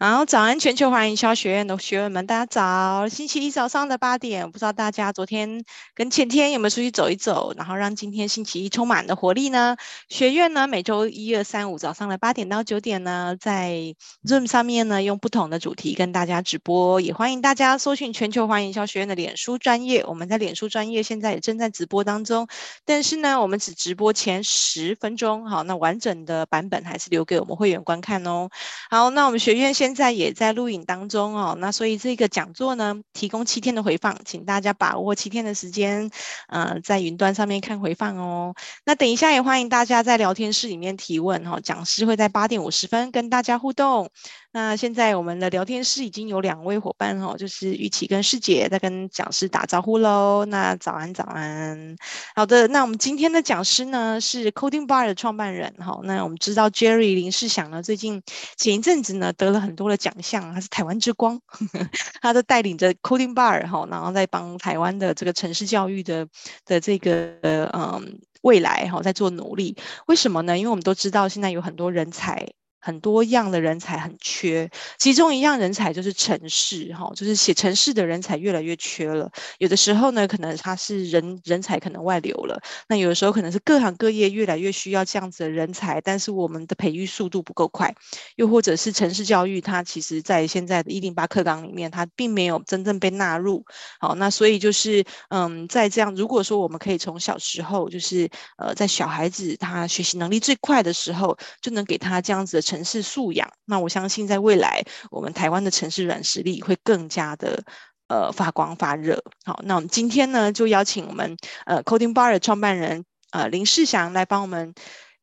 [0.00, 3.06] 然后早安，全球华营销学院的学员们，大家早！
[3.06, 5.62] 星期一早上的八点，不知道大家昨天
[5.94, 9.76] 跟前天有没有出去走一走，然后让今天星期一充满了活力呢？
[10.08, 13.94] 学院呢，每周一、二、三、五早上的八点到九点呢，在
[14.24, 20.02] Zoom 上面呢，用不同的主题跟大家直播，也欢迎大家搜寻全球华营销学院的脸书专业。
[20.06, 22.48] 我们在脸书专业现在也正在直播当中，
[22.86, 28.48] 但是呢，我们只直播前十分钟，好，那完整的版本还是留给我们会员观看哦。
[28.88, 36.08] 好，那我们学院现现在也在录影当中哦，那所以这个讲座呢，提供七天的回放，请大家把握七天的时间，
[36.46, 38.54] 呃，在云端上面看回放哦。
[38.84, 44.08] 那等一下也欢迎大家在聊天室里面提问哈，讲师会在八点五十分跟大家互动。
[44.52, 50.44] 那现在我们的聊天室已经有两位伙伴哈，就是玉琪跟师姐在跟讲师打招呼喽。
[50.46, 51.96] 那早安早安，
[52.34, 56.00] 好的，那我们今天的讲师呢是 Coding Bar 的创办人哈。
[56.02, 58.20] 那我们知道 Jerry 林世祥呢，最近
[58.56, 66.26] 前一阵子呢得了很多的奖项，他是台湾之光，呵 呵他都带领着 Coding Bar 哈，然后在帮台湾的这个城市教育的
[66.64, 69.76] 的这个嗯未来哈在做努力。
[70.06, 70.58] 为什么呢？
[70.58, 72.48] 因为我们都知道现在有很多人才。
[72.80, 79.30] 很多样的人才很缺，其中一样人才就是城市，哈，就是写城市的人才越来越缺了。
[79.58, 87.94] 有的时候呢，可能他是人人才可能外流了，那有的时候可能是各行各业越来越需要这样子的人才，但是我们的培育速度不够快，
[88.36, 93.62] 又或者是城市教育，它其实在现在的一零八课纲里面，它并没有真正被纳入。
[93.98, 102.62] 好，那所以就是，嗯，在这样，如果说我们可以从小时候，就是呃，在小孩子他学习能力最快的时候，就能给他这样子。
[102.70, 107.64] 城市素养，那我相信在未来，我们台湾的城市软实力会更加的
[108.06, 109.20] 呃发光发热。
[109.44, 114.72] 好，那我们今天呢，就邀请我们呃 Coding Bar 的创办人呃林世祥来帮我们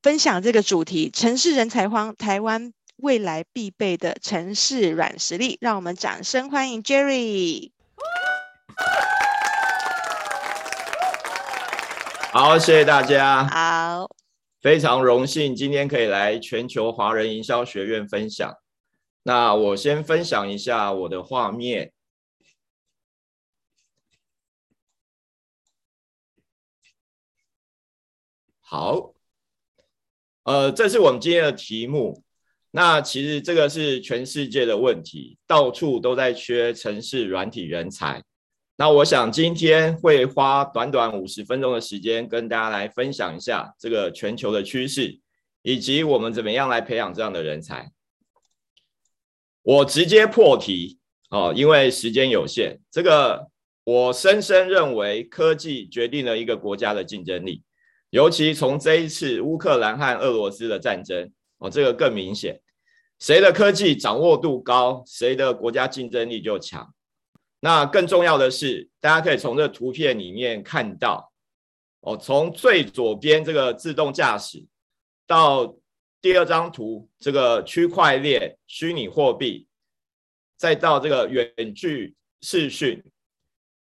[0.01, 5.57] 分享这个主题：城市人才荒，台湾未来必备的城市软实力。
[5.61, 7.71] 让我们掌声欢迎 Jerry。
[12.33, 13.47] 好，谢谢大家。
[13.47, 14.16] 好。
[14.67, 18.53] 非常荣幸今天可以来全球华人营销学院分享。
[19.23, 21.93] 那我先分享一下我的画面。
[28.59, 29.13] 好，
[30.43, 32.21] 呃，这是我们今天的题目。
[32.71, 38.21] 那其实这个是全世界的问题，到处都在缺城市软体人才。
[38.79, 45.19] 那我想今天会花短短五十分钟的时间，跟大家来分享一下这个全球的趋势，
[45.63, 47.91] 以及我们怎么样来培养这样的人才。
[49.63, 50.99] 我直接破题
[51.31, 52.79] 哦，因为时间有限。
[52.91, 53.47] 这个
[53.83, 57.63] 我深深认为，科技决定了一个国家的竞争力，
[58.11, 62.61] 尤其从这一次乌克兰和俄罗斯的战争哦，这个更明显。
[63.17, 66.93] 谁的科技掌握度高，谁的国家竞争力就强。
[67.67, 71.33] 那更重要的是，大家可以从这个图片里面看到，
[71.99, 74.65] 哦，从最左边这个自动驾驶，
[75.25, 75.75] 到
[76.21, 79.67] 第二张图这个区块链、虚拟货币，
[80.55, 83.03] 再到这个远距视讯，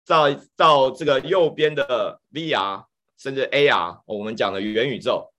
[0.04, 2.84] 到到这个右边的 VR，
[3.16, 5.32] 甚至 AR，我们讲的元宇宙，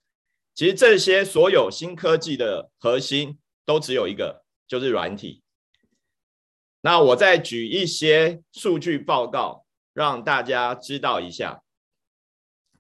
[0.56, 5.43] 其实这些所有新科技的核心都只有一个，就是软体。
[6.86, 11.64] 那我再举一些数据报告，让大家知道一下。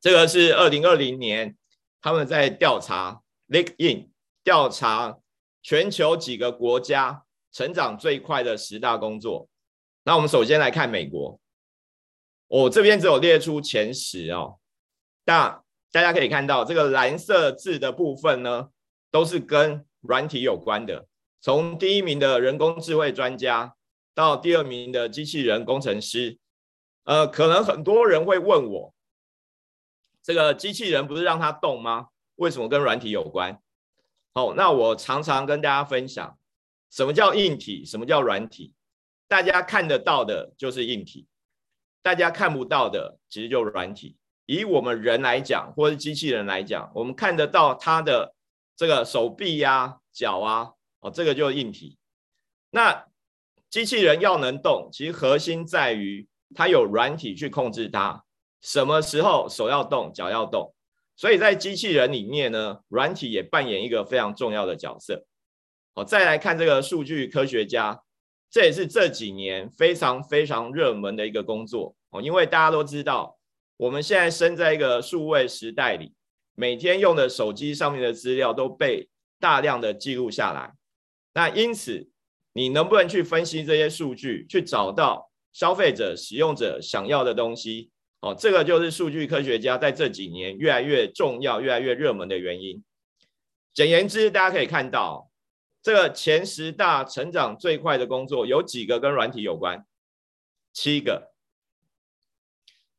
[0.01, 1.55] 这个是二零二零年
[2.01, 4.11] 他们在调查 l i n k i n
[4.43, 5.19] 调查
[5.61, 9.47] 全球几个国家成长最快的十大工作。
[10.03, 11.39] 那我们首先来看美国，
[12.49, 14.59] 我这边只有列出前十哦。
[15.23, 18.67] 那大家可以看到，这个蓝色字的部分呢，
[19.09, 21.07] 都是跟软体有关的。
[21.39, 23.73] 从第一名的人工智慧专家。
[24.13, 26.37] 到第二名的机器人工程师，
[27.03, 28.93] 呃，可能很多人会问我，
[30.21, 32.09] 这个机器人不是让它动吗？
[32.35, 33.59] 为什么跟软体有关？
[34.33, 36.37] 好，那我常常跟大家分享，
[36.89, 38.73] 什么叫硬体，什么叫软体？
[39.27, 41.27] 大家看得到的就是硬体，
[42.01, 44.17] 大家看不到的其实就软体。
[44.45, 48.35] 以我们人来讲，或是机器人来讲，我们看得到它的
[48.75, 51.97] 这个手臂呀、脚啊，哦，这个就是硬体。
[52.69, 53.05] 那
[53.73, 58.21] 机器人要能动，其实核心在于它有软体去控制它，
[58.61, 60.71] 什么时候手要动，脚要动。
[61.15, 65.25] 所以在机器人里面呢，软体也扮演一个非常重要的角色。
[65.95, 67.99] 好，再来看这个数据科学家，
[68.51, 73.39] 这也是这几年非常非常热门的一个工作哦，因为大家都知道，
[73.77, 76.13] 我们现在生在一个数位时代里，
[76.53, 79.09] 每天用的手机上面的资料都被
[79.39, 80.75] 大量的记录下来，
[81.33, 82.12] 那因此。
[82.53, 87.89] 你能不能去分析这些数据，去找到消费者、使用者想要的东西？
[88.21, 92.81] 哦，这个就是数据科学家在这几年越来越重要、越来越热门的原因。
[93.73, 95.29] 简言之，大家可以看到，
[95.81, 99.85] 这个前十大成长最快的工作有几个跟软体有关？
[100.71, 101.33] 七个。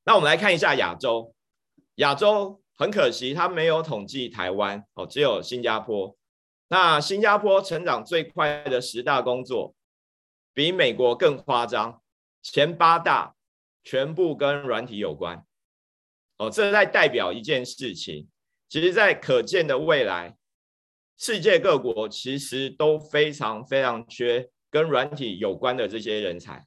[0.05, 1.35] 那我们来看一下亚洲，
[1.95, 6.15] 亚洲很可惜，它没有统计台湾哦，只有新加坡。
[6.69, 9.75] 那新加坡成长最快的十大工作，
[10.55, 12.03] 比美国更夸张，
[12.43, 13.37] 前八大
[13.83, 15.45] 全部跟软体有关。
[16.39, 18.29] 哦，这在代表一件事情，
[18.69, 20.37] 其实，在可见的未来，
[21.19, 26.67] 世界各国其实都非常非常缺跟软体有关的这些人才。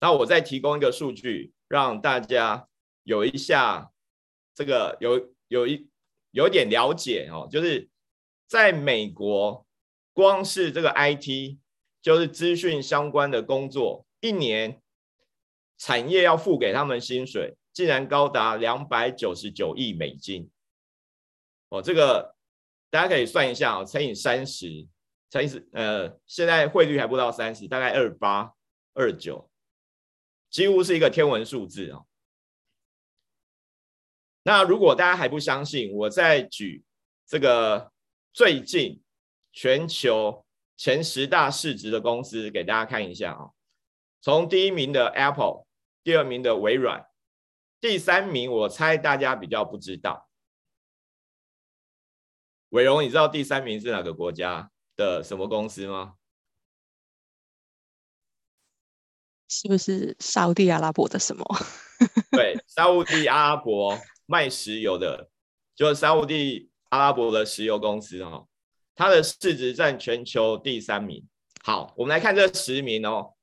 [0.00, 2.66] 那我再提供一个数据，让大家
[3.04, 3.92] 有一下
[4.54, 5.91] 这个有有一。
[6.32, 7.88] 有点了解哦，就是
[8.46, 9.66] 在美国，
[10.12, 11.58] 光是这个 IT，
[12.02, 14.82] 就是资讯相关的工作，一年
[15.78, 20.50] 产业要付给他们薪水，竟然高达两百九十九亿美金。
[21.68, 22.34] 哦，这个
[22.90, 24.86] 大家可以算一下哦，乘以三十，
[25.30, 28.52] 乘以呃，现在汇率还不到三十，大概二八
[28.94, 29.50] 二九，
[30.50, 32.06] 几乎是一个天文数字哦。
[34.44, 36.84] 那如果大家还不相信，我再举
[37.26, 37.92] 这个
[38.32, 39.02] 最近
[39.52, 40.44] 全球
[40.76, 43.50] 前十大市值的公司给大家看一下啊。
[44.20, 45.64] 从第一名的 Apple，
[46.02, 47.06] 第二名的微软，
[47.80, 50.28] 第三名我猜大家比较不知道。
[52.70, 56.14] 伟荣，你知道第三名是哪个国家的什么公司吗？
[59.48, 61.44] 是不是沙乌地阿拉伯的什么？
[62.32, 63.98] 对，沙乌地阿拉伯。
[64.32, 65.28] 卖石油的，
[65.74, 68.48] 就是沙地阿拉伯的石油公司哦，
[68.94, 71.28] 它的市值占全球第三名。
[71.62, 73.34] 好，我们来看这十名哦。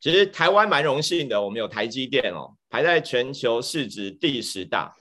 [0.00, 4.96] 其实台湾蛮荣幸的，我们有台积电哦，排在全球市值第十大。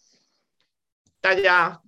[1.22, 1.82] 大家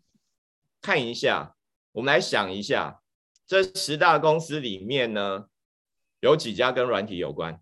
[0.81, 1.57] 看一下，
[1.91, 3.01] 我们来想一下，
[3.45, 5.49] 这十大公司里面呢，
[6.21, 7.59] 有几家跟软体有关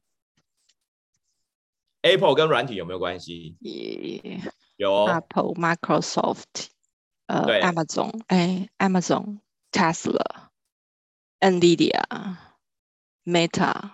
[2.03, 3.57] ？Apple 跟软体有没有关系
[4.75, 6.67] 有 Apple、Microsoft、
[7.27, 9.39] 呃、对，Amazon，哎，Amazon、
[9.71, 10.49] Tesla、
[11.39, 12.37] NVIDIA、
[13.25, 13.91] Meta、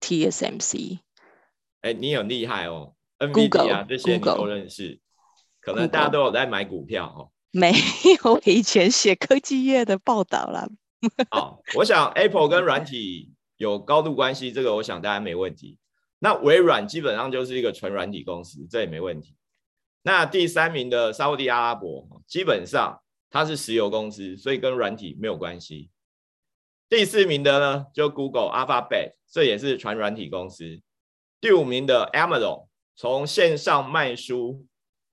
[0.00, 1.00] TSMC。
[1.82, 5.00] 哎，你很厉害哦，NVIDIA 这些你都认识，
[5.60, 7.30] 可能大家都有在买股票哦。
[7.50, 7.72] 没
[8.24, 10.68] 有，以前写科技业的报道了。
[11.30, 15.78] 好，我想 Apple 跟软体有高度关系，这个我想大家没问题。
[16.18, 19.36] 那微软基本上就是一个纯软体公司，这也没问题。
[20.04, 23.00] 那第三名的沙乌地阿拉伯，基本上
[23.30, 25.90] 它是石油公司，所以跟软体没有关系。
[26.88, 30.82] 第四名的呢，就 Google、Alphabet，这也是传软体公司。
[31.40, 32.66] 第五名的 Amazon，
[32.96, 34.66] 从线上卖书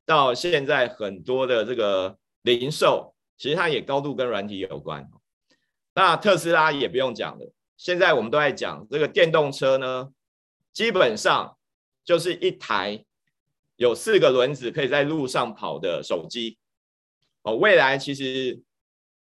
[0.07, 5.07] 到现在很多的这个零售，其实它也高度跟软体有关。
[5.93, 10.09] 那特斯拉也不用讲了，现在我们都在讲这个电动车呢，
[10.73, 11.55] 基本上
[12.03, 13.05] 就是一台。
[13.79, 16.57] 有四个轮子可以在路上跑的手机
[17.43, 18.61] 哦，未来其实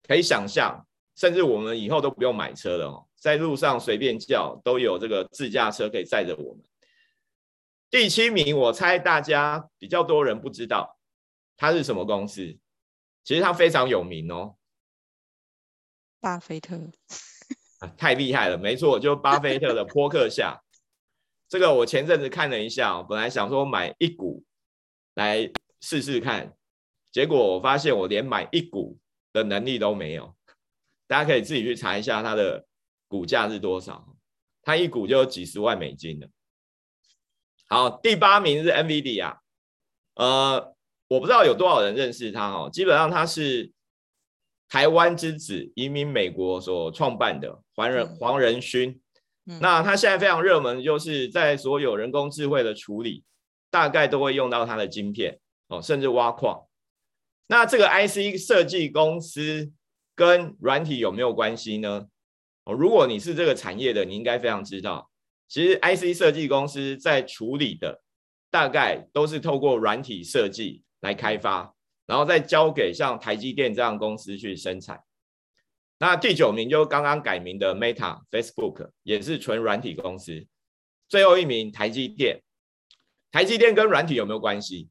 [0.02, 6.64] 可以想象，甚至我们以后都不用买车了哦，在路上随便叫都有这个自驾车可以载着我们。
[7.92, 10.98] 第七名，我猜大家比较多人不知道
[11.56, 12.58] 它是什么公司，
[13.24, 14.56] 其实它非常有名哦，
[16.20, 16.90] 巴菲特，
[17.96, 20.60] 太厉害了，没错，就巴菲特的波克夏。
[21.50, 24.46] 这个我前阵子看了一下，本来想说买一股
[25.16, 25.52] 来
[25.82, 26.56] 试试看，
[27.12, 29.00] 结果我发现我连买一股
[29.34, 30.36] 的能力都没有。
[31.08, 32.68] 大家可以自己去查一下它的
[33.08, 34.16] 股价是多少，
[34.62, 36.28] 它一股就有几十万美金了。
[37.68, 39.40] 好，第八名是 NVIDIA，
[40.14, 40.76] 呃，
[41.08, 42.70] 我不知道有多少人认识它哦。
[42.72, 43.74] 基本上它是
[44.68, 49.02] 台湾之子移民美国所创办的黄仁黄仁勋。
[49.60, 53.24] 那它现在非常热门，就是在所有人工智慧的处理，
[53.72, 55.40] 大概都会用到它的晶片
[55.70, 56.66] 哦，甚至挖矿。
[57.48, 59.72] 那这个 IC 设计公司
[60.14, 62.06] 跟软体有没有关系呢？
[62.66, 65.10] 哦，如果你是这个产业的，你应该非常知道，
[65.48, 68.04] 其实 IC 设计公司在处理的
[68.52, 71.74] 大概都是透过软体设计来开发，
[72.06, 75.02] 然后再交给像台积电这样公司去生产。
[76.00, 80.48] 那第九名就刚刚改名的 Meta Facebook，也是纯软体公司。
[81.08, 82.42] 最后一名台积电，
[83.32, 84.90] 台积电跟软体有没有关系？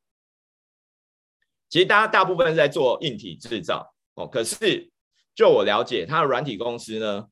[1.68, 4.90] 其实大家大部分是在做硬体制造哦，可是
[5.34, 7.28] 就我了解，它的软体公司呢，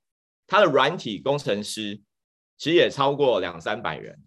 [0.46, 2.00] 它的软体工程师
[2.56, 4.22] 其实也超过两三百人，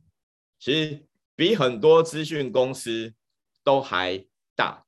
[0.60, 3.14] 其实比很多资讯公司
[3.64, 4.26] 都还
[4.56, 4.86] 大。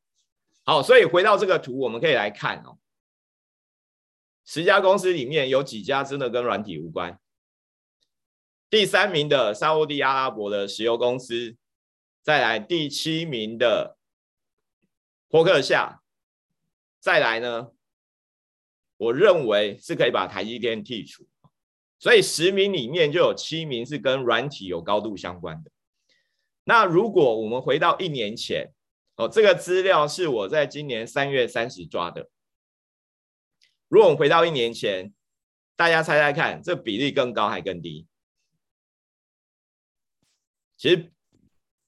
[0.64, 2.78] 好，所以回到这个图，我们可以来看哦，
[4.44, 7.20] 十家公司里面有几家真的跟软体无关？
[8.70, 11.58] 第三名的沙乌地阿拉伯的石油公司，
[12.24, 13.98] 再来第七名的
[15.28, 16.02] 波克夏，
[17.00, 17.72] 再来呢，
[18.98, 21.28] 我认为是可以把台积电剔除，
[22.00, 25.72] 所以十名里面就有七名是跟软体有高度相关的。
[26.64, 28.72] 那如果我们回到一年前，
[29.18, 32.30] 哦，这个资料是我在今年三月三十抓的。
[33.92, 35.14] 如果我们回到一年前，
[35.76, 38.08] 大家猜猜看，这比例更高还更低？
[40.78, 41.12] 其实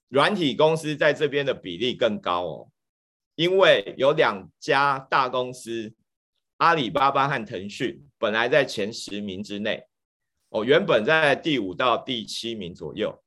[0.10, 2.72] 软体公司在这边的比例更高哦，
[3.36, 5.94] 因为有两家大公司，
[6.58, 9.86] 阿里巴巴和腾讯，本来在前十名之内，
[10.50, 13.18] 哦，原本在第五到第七名左右。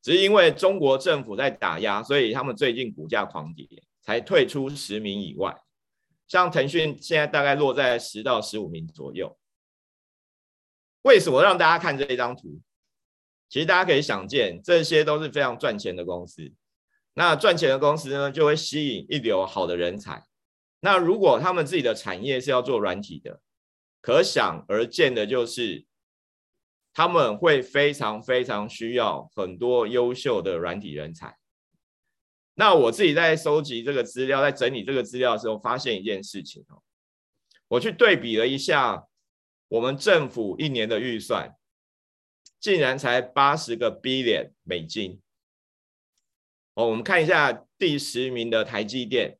[0.00, 3.68] 只是因为中国政府在打压，所以他们最近股价狂跌，
[4.00, 5.54] 才退出十名以外。
[6.26, 9.38] 像腾讯现在大概落在十到十五名左右。
[11.02, 12.60] 为什么让大家看这一张图？
[13.48, 16.52] 其实大家可以想见，这些都是非常赚钱的公司。
[17.14, 20.24] 那赚钱的公司呢，就会吸引一流好的人才。
[20.80, 23.40] 那如果他们自己的产业是要做软体的，
[24.00, 25.86] 可想而知的就是。
[26.96, 31.36] 他们会非常非常需要很多优秀的软体人才。
[32.54, 36.82] 那我自己在收集这个资料，在整理这个资料的时候，发现一件事情哦，
[37.68, 39.06] 我去对比了一下
[39.68, 41.56] 我们政府一年的预算，
[42.60, 45.20] 竟然才八十个 billion 美金。
[46.74, 49.38] 哦，我们看一下第十名的台积电，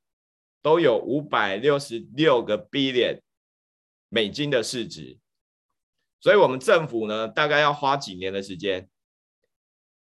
[0.62, 3.20] 都有五百六十六个 billion
[4.08, 5.18] 美金的市值。
[6.20, 8.88] 所以，我们政府呢，大概要花几年的时间，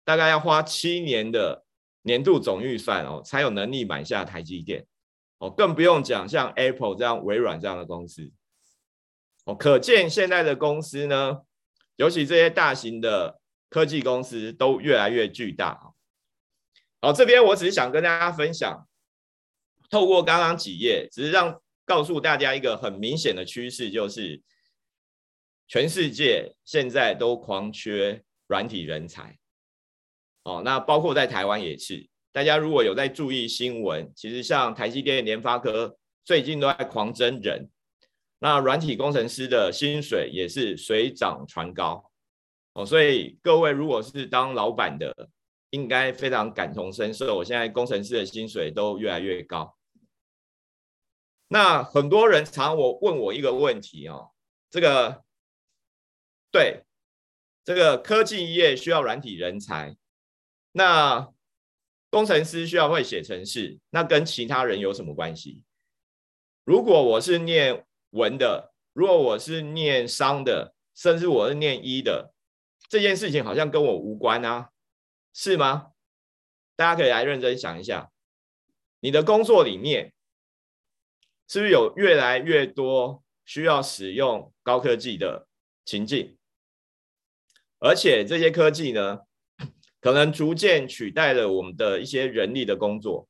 [0.04, 1.63] 大概要花七年的
[2.04, 4.86] 年度总预算哦，才有能力买下台积电
[5.40, 8.32] 哦，更不用讲像 Apple 这样、微软这样的公司
[9.46, 9.56] 哦。
[9.56, 11.42] 可见现在的公司呢，
[11.96, 15.94] 尤其这些大型的科技公司都越来越巨大。
[17.02, 18.88] 好，这边我只是想跟大家分享，
[19.90, 24.42] 透过刚刚几页，只是让告诉大家一个很明显的趋势，就是。
[25.66, 29.40] 全世界现在都狂缺软体人才，
[30.44, 32.08] 哦，那包括在台湾也是。
[32.32, 37.70] 大家如果有在注意新闻，其实像台积电、联发科最近都在狂增人，
[38.40, 42.10] 那软体工程师的薪水也是水涨船高，
[42.74, 45.30] 哦，所以各位如果是当老板的，
[45.70, 47.38] 应该非常感同身受。
[47.38, 49.78] 我现在工程师的薪水都越来越高。
[51.48, 54.32] 那很多人常我问我一个问题哦，
[54.70, 55.24] 这个。
[56.52, 56.84] 对，
[57.66, 59.98] 这个科技业需要软体人才，
[60.74, 61.32] 那
[62.10, 65.64] 工程师需要会写程式，那跟其他人有什么关系？
[66.66, 72.34] 如果我是念文的，如果我是念商的，甚至我是念医的，
[72.90, 74.70] 这件事情好像跟我无关啊，
[75.34, 75.92] 是吗？
[76.76, 78.12] 大家可以来认真想一下，
[79.00, 80.14] 你的工作里面
[81.48, 85.48] 是不是有越来越多需要使用高科技的
[85.86, 86.38] 情境？
[87.80, 89.20] 而且这些科技呢，
[90.04, 93.26] 可能逐渐取代了我们的一些人力的工作。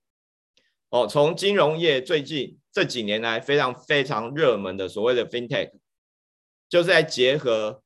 [0.90, 5.70] 哦，从金融业最近这几年来非常非常热门的所谓的 FinTech，
[6.68, 7.84] 就是在结合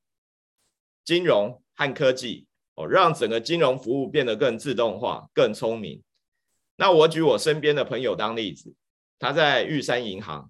[1.04, 6.02] 金融和科技，哦，让整个金融服务变得更自动化、更聪明。
[6.78, 8.74] 那我举我身边的朋友当例子，
[9.20, 10.50] 他在玉山银行，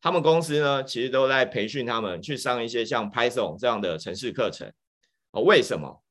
[0.00, 4.72] 他们公司呢，其实都在培训他们去上一些像 Python 这样的程式课程。
[5.30, 6.02] 哦，为什么？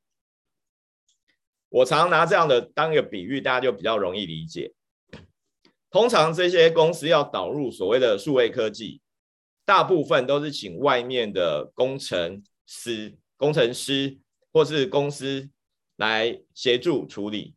[1.70, 4.72] 我常拿这样的当一个比喻，大家就比较容易理解。
[5.90, 9.00] 通常这些公司要导入所谓的数位科技，
[9.64, 14.18] 大部分都是请外面的工程师、工程师
[14.52, 15.48] 或是公司
[15.96, 17.54] 来协助处理。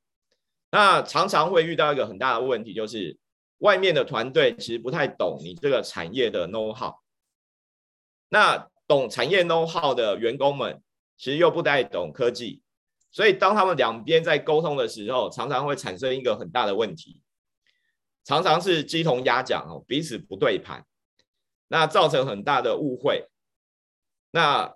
[0.72, 3.18] 那常常会遇到一个很大的问题，就是
[3.58, 6.96] 外面的团队其实不太懂你这个产业的 know how。
[8.30, 10.82] 那懂产业 know how 的员工们，
[11.18, 12.62] 其实又不太懂科技，
[13.12, 17.22] 所以当他们两边在沟通的时候，常常会产生一个很大的问题，
[18.24, 20.86] 常常是鸡同鸭讲哦，彼此不对盘，
[21.68, 23.28] 那造成很大的误会。
[24.32, 24.74] 那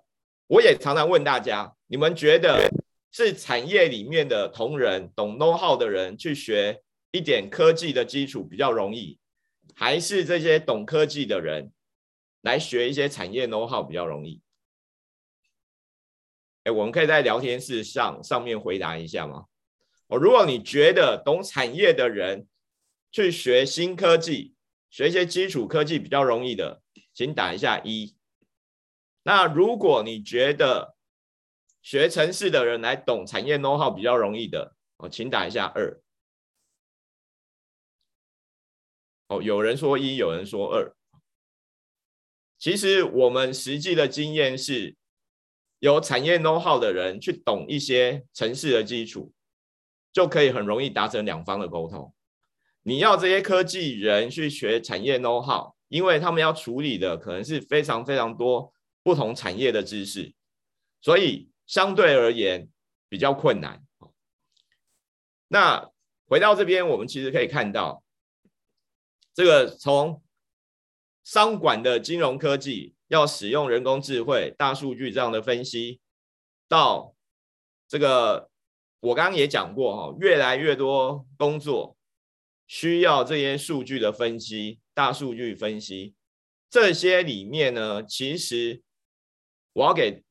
[0.48, 2.70] 我也常常问大家，你们觉得
[3.10, 9.18] 是产业里面的同仁懂 know how 的人去学一点科技的基础比较容易，
[9.74, 11.72] 还是这些懂科技的人
[12.42, 14.42] 来学一些产业 know how 比较容易？
[16.66, 19.46] 哎，我们可以在聊天室上上面回答一下吗？
[20.08, 22.48] 哦，如果你觉得懂产业的人
[23.12, 24.56] 去学新科技，
[24.90, 26.82] 学一些基础科技比较容易的，
[27.14, 28.16] 请打一下一。
[29.22, 30.96] 那如果你觉得
[31.82, 36.00] 学程式的人来懂产业 know how 比较容易的，哦，请打一下二。
[39.28, 40.96] 哦，有人说一，有人说二。
[42.58, 44.96] 其实我们实际的经验是，
[45.78, 49.32] 有产业 know how 的人去懂一些城市的基础，
[50.12, 52.12] 就可以很容易达成两方的沟通。
[52.82, 60.34] 你要这些科技人去学产业 know how，因为他们要处理的可能是非常非常多不同产业的知识，
[61.00, 62.68] 所以相对而言
[63.08, 63.84] 比较困难。
[65.48, 65.90] 那
[66.26, 68.02] 回到这边，我们其实可以看到。
[69.32, 70.22] 这个从
[71.22, 76.00] 商管的金融科技要使用人工智慧、大数据这样的分析，
[76.68, 77.14] 到
[77.88, 78.50] 这个
[79.00, 81.96] 我刚刚也讲过哈，越来越多工作
[82.66, 86.14] 需要这些数据的分析、大数据分析。
[86.68, 88.82] 这些里面呢，其实
[89.72, 90.24] 我要给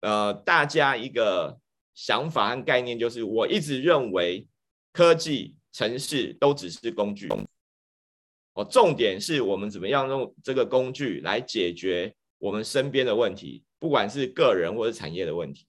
[0.00, 1.60] 呃大家一个
[1.94, 4.48] 想法和概念，就是我一直认为
[4.92, 7.28] 科技、城市都只是工具。
[8.58, 15.64] 哦，重点是我们怎么样用这个工具来解决我们身边的问题，不管是个人或者产业的问题。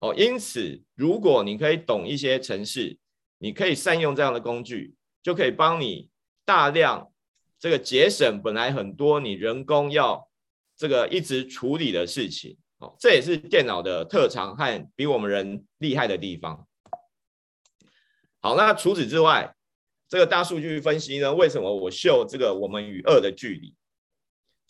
[0.00, 2.98] 哦，因此，如果你可以懂一些程式，
[3.38, 6.10] 你可以善用这样的工具，就可以帮你
[6.44, 7.12] 大量
[7.60, 10.28] 这个节省本来很多你人工要
[10.76, 12.56] 这个一直处理的事情。
[12.78, 16.66] 哦，这也是电脑的特长和比我们人厉害的地方。
[18.40, 19.54] 好，那除此之外。
[20.10, 21.32] 这个大数据分析呢？
[21.32, 23.76] 为什么我秀这个我们与恶的距离？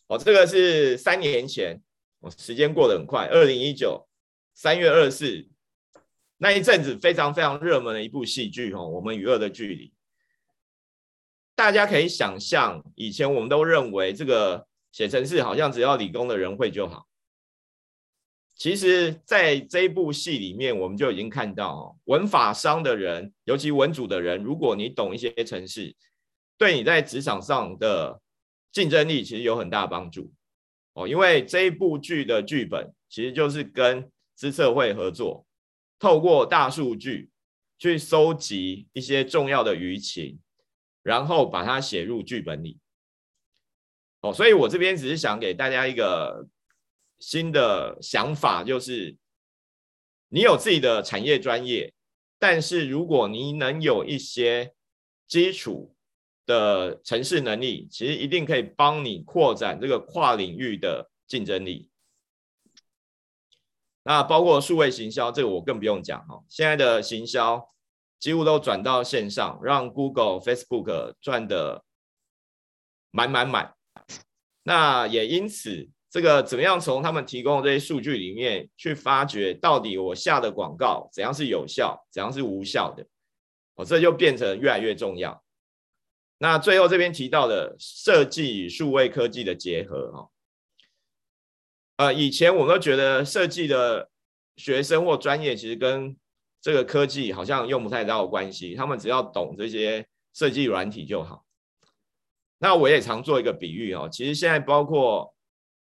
[0.07, 1.81] 哦，这个是三年前，
[2.19, 4.07] 哦，时间过得很快，二零一九
[4.55, 5.49] 三月二十四
[6.37, 9.95] 那一阵子非常非常热门的一部戏剧哦，我们与恶的距离。
[11.55, 17.07] 大家可以想象，以前我们都认为这个写程式好像只要理工的人会就好。
[18.61, 25.97] 其实，在这一部戏里面，我们就已经看到哦，文法商的人，尤其文组的人，如果你懂一些程式，
[26.59, 28.21] 对你在职场上的
[28.71, 30.31] 竞争力其实有很大帮助
[30.93, 31.09] 哦。
[31.09, 35.47] 因为这一部剧的剧本其实就是跟资策会合作，
[35.99, 37.31] 透过大数据
[37.79, 40.39] 去收集一些重要的舆情，
[41.03, 42.79] 然后把它写入剧本里。
[44.21, 46.47] 哦，所以我这边只是想给大家一个。
[47.21, 49.15] 新的想法就是，
[50.31, 51.93] 你有自己的产业专业，
[52.39, 54.75] 但是如果你能有一些
[55.29, 55.95] 基础
[56.47, 61.91] 的城市能力，其实一定可以帮你扩展这个跨领域的竞争力。
[64.03, 67.71] 那包括数位行销，这个我更不用讲哈，现在的行销
[68.19, 71.85] 几乎都转到线上，让 Google、Facebook 赚的
[73.11, 73.75] 满满满。
[74.63, 75.91] 那也因此。
[76.13, 83.07] 这个怎么样从他们提供的这些数据里面去发掘，到底我下的广告怎样是有效，怎样是无效的？
[83.77, 85.41] 哦，这就变成越来越重要。
[86.39, 90.29] 那最后这边提到的设计与数位科技的结合，哈，
[91.99, 94.11] 呃，以前我们都觉得设计的
[94.57, 96.17] 学生或专业其实跟
[96.61, 101.45] 这个科技好像用不太到关系，他们只要懂这些设计软体就好。
[102.59, 105.33] 那我也常做一个比喻哦，其实现在包括。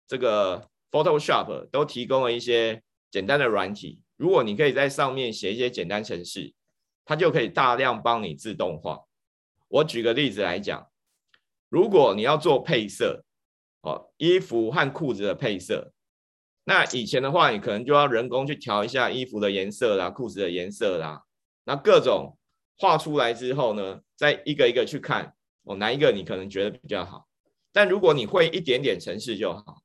[0.09, 6.55] 这个 Photoshop 都提供了一些简单的软体，如果你可以在上面写一些简单程式，
[7.05, 9.01] 它就可以大量帮你自动化。
[9.69, 10.89] 我举个例子来讲，
[11.69, 13.25] 如果你要做配色，
[13.83, 15.93] 哦，衣服和裤子的配色，
[16.65, 21.25] 那以前的话，你可能就要人工去调一下衣服的颜色啦，裤子的颜色啦，
[21.65, 22.39] 那各种
[22.79, 27.27] 画出来之后呢，再一个一个去看，哦，哪一个你可能觉得比较好？
[27.73, 29.83] 但如果你会一点点程式就好。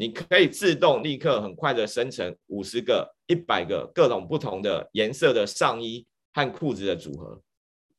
[0.00, 7.42] 你可以自动立刻很快的生成五十个、一百个各种不同的颜色的上衣和裤子的组合，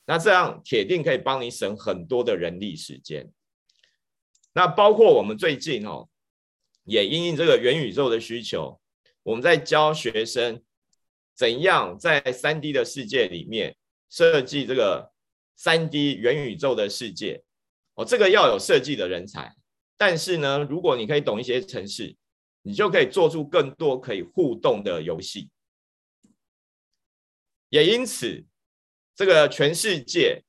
[0.05, 3.29] 那这样铁定可以帮你省很多的人力时间。
[4.53, 6.07] 那包括我们最近哦，
[6.85, 8.79] 也因应这个元宇宙的需求，
[9.23, 10.63] 我们在教学生
[11.35, 13.75] 怎样在 3D 的世界里面
[14.09, 15.11] 设计这个
[15.57, 17.43] 3D 元宇宙的世界。
[17.95, 19.53] 哦，这个要有设计的人才。
[19.99, 22.15] 但是呢，如果你可以懂一些程式，
[22.61, 25.51] 你就可以做出更多可以互动的游戏。
[27.67, 28.45] 也因此，
[29.13, 30.41] 这个全世界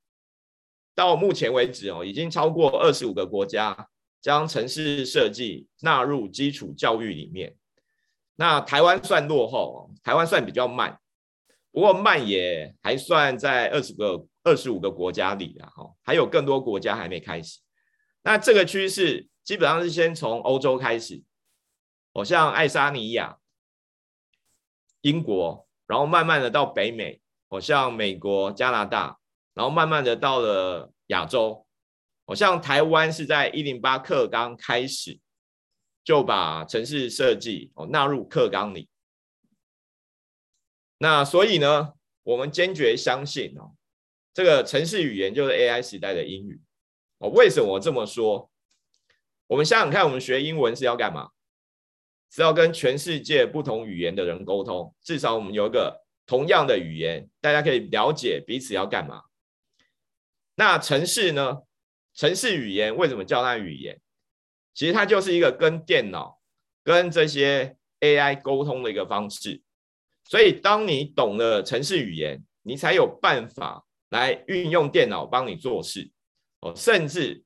[0.94, 3.88] 到目前为止哦，已经超过二十五个国家
[4.20, 7.56] 将城市设计纳入基础教育里面。
[8.36, 10.96] 那台湾算落后，台湾算比较慢，
[11.72, 17.58] 不过慢也还算在二十个、二十五个国家里啊，哈，还有更多国家还没开始。
[18.22, 21.22] 那这个趋势基本上是先从欧洲开始，
[22.12, 23.38] 哦，像爱沙尼亚、
[25.00, 29.18] 英国，然后慢慢的到北美，哦，像美国、加拿大，
[29.54, 31.66] 然后慢慢的到了亚洲，
[32.26, 35.18] 哦，像台湾是在一零八课纲开始
[36.04, 38.88] 就把城市设计哦纳入课纲里。
[40.98, 43.72] 那所以呢，我们坚决相信哦，
[44.34, 46.60] 这个城市语言就是 AI 时代的英语。
[47.18, 48.50] 哦，为什么我这么说？
[49.50, 51.28] 我们想想看，我们学英文是要干嘛？
[52.30, 59.24] 是要跟全世界不同语言的人沟通，至少我们有一个同样的语言，大家可以了解彼此要干嘛。
[60.54, 61.62] 那城市呢？
[62.14, 64.00] 城市语言为什么叫它语言？
[64.72, 66.40] 其实它就是一个跟电脑、
[66.84, 69.60] 跟这些 AI 沟通的一个方式。
[70.26, 76.08] 所以，当你懂了城市语言，你才有办法来运用电脑帮你做事。
[76.60, 77.42] 哦，甚至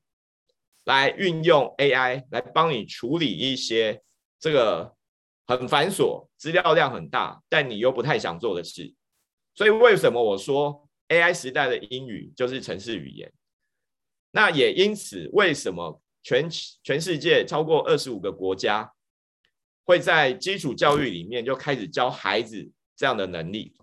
[0.85, 4.01] 来运用 AI 来帮你处理一些
[4.39, 4.95] 这个
[5.45, 8.93] 很繁琐、资料量很大，但你又不太想做的事。
[9.53, 13.31] 所以，为什么我说 AI 时代的英语就是城市语言？
[14.31, 16.49] 那也因此，为什么全
[16.83, 18.91] 全世界超过二十五个国家
[19.83, 23.75] 会在基础教育里面就开始教孩子这样的能力？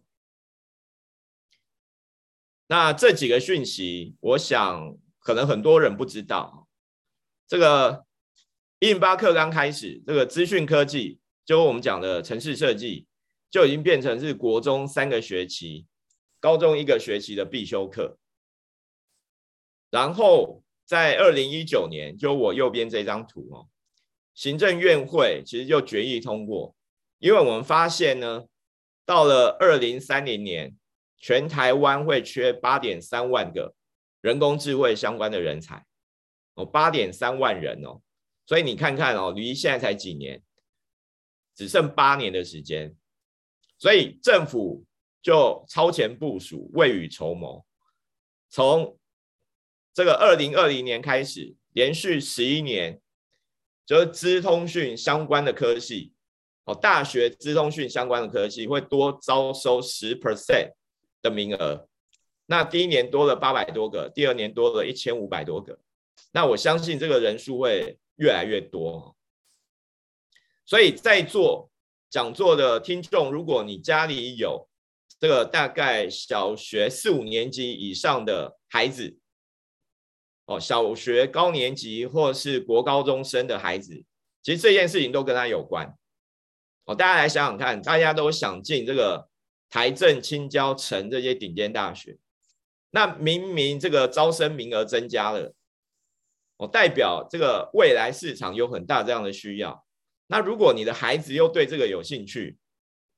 [2.66, 4.96] 那这几个讯息，我想。
[5.24, 6.61] 可能很多人不知道，
[7.46, 8.04] 这个
[8.80, 13.06] 印巴克刚开始，这个资讯科技，就我们讲的城市设计，
[13.50, 15.86] 就已经变成是国中三个学期、
[16.40, 18.18] 高中一个学期的必修课。
[19.90, 23.68] 然后在二零一九年，就我右边这张图哦，
[24.34, 26.74] 行政院会其实就决议通过，
[27.18, 28.44] 因为我们发现呢，
[29.04, 30.74] 到了二零三零年，
[31.18, 33.74] 全台湾会缺八点三万个。
[34.22, 35.84] 人工智慧相关的人才
[36.54, 38.00] 哦，八点三万人哦，
[38.46, 40.42] 所以你看看哦，离现在才几年，
[41.54, 42.94] 只剩八年的时间，
[43.78, 44.84] 所以政府
[45.22, 47.64] 就超前部署，未雨绸缪，
[48.50, 48.98] 从
[49.94, 53.00] 这个二零二零年开始，连续十一年，
[53.86, 56.12] 就是资通讯相关的科系
[56.64, 60.72] 哦，大学资通讯相关的科系会多招收十 percent
[61.20, 61.88] 的名额。
[62.46, 65.78] 那第一年多了八百多个，第二年多了一千五百多个，
[66.32, 69.16] 那我相信这个人数会越来越多。
[70.64, 71.70] 所以在座
[72.08, 74.68] 讲座的听众，如果你家里有
[75.18, 79.18] 这个大概小学四五年级以上的孩子，
[80.46, 84.04] 哦，小学高年级或是国高中生的孩子，
[84.42, 85.96] 其实这件事情都跟他有关。
[86.84, 89.28] 哦，大家来想想看，大家都想进这个
[89.70, 92.18] 台政青交成这些顶尖大学。
[92.90, 95.54] 那明明这个招生名额增加了，
[96.62, 99.84] 哦，代表这个未来市场有很大这样的需要。
[100.28, 102.56] 那如果你的孩子又对这个有兴趣，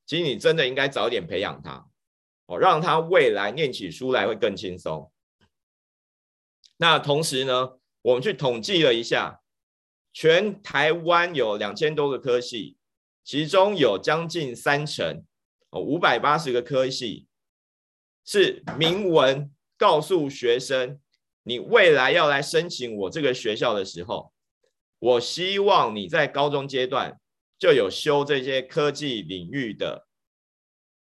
[0.06, 1.86] 其实你真的应该早点培养他，
[2.46, 5.12] 哦，让他未来念起书来会更轻松。
[6.78, 9.42] 那同时呢，我们去统计了一下，
[10.14, 12.78] 全台湾有两千多个科系，
[13.22, 15.22] 其中有将近三成，
[15.68, 17.26] 哦，五百八十个科系
[18.24, 19.50] 是明文。
[19.76, 21.00] 告诉学生，
[21.44, 24.32] 你未来要来申请我这个学校的时候，
[24.98, 27.20] 我希望你在高中阶段
[27.58, 30.06] 就有修这些科技领域的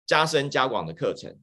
[0.06, 1.40] 加深加广的课程。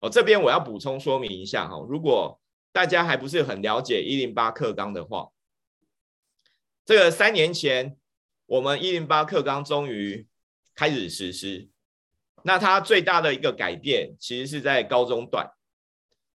[0.00, 5.30] 哦，这边我要补充说明一下哈，如果大家还不是很了解一零八课纲的话，
[6.84, 7.96] 这个三年前
[8.46, 10.28] 我们一零八课纲终于
[10.74, 11.68] 开始实施，
[12.44, 15.50] 那它最大的一个改变其实是在高中段。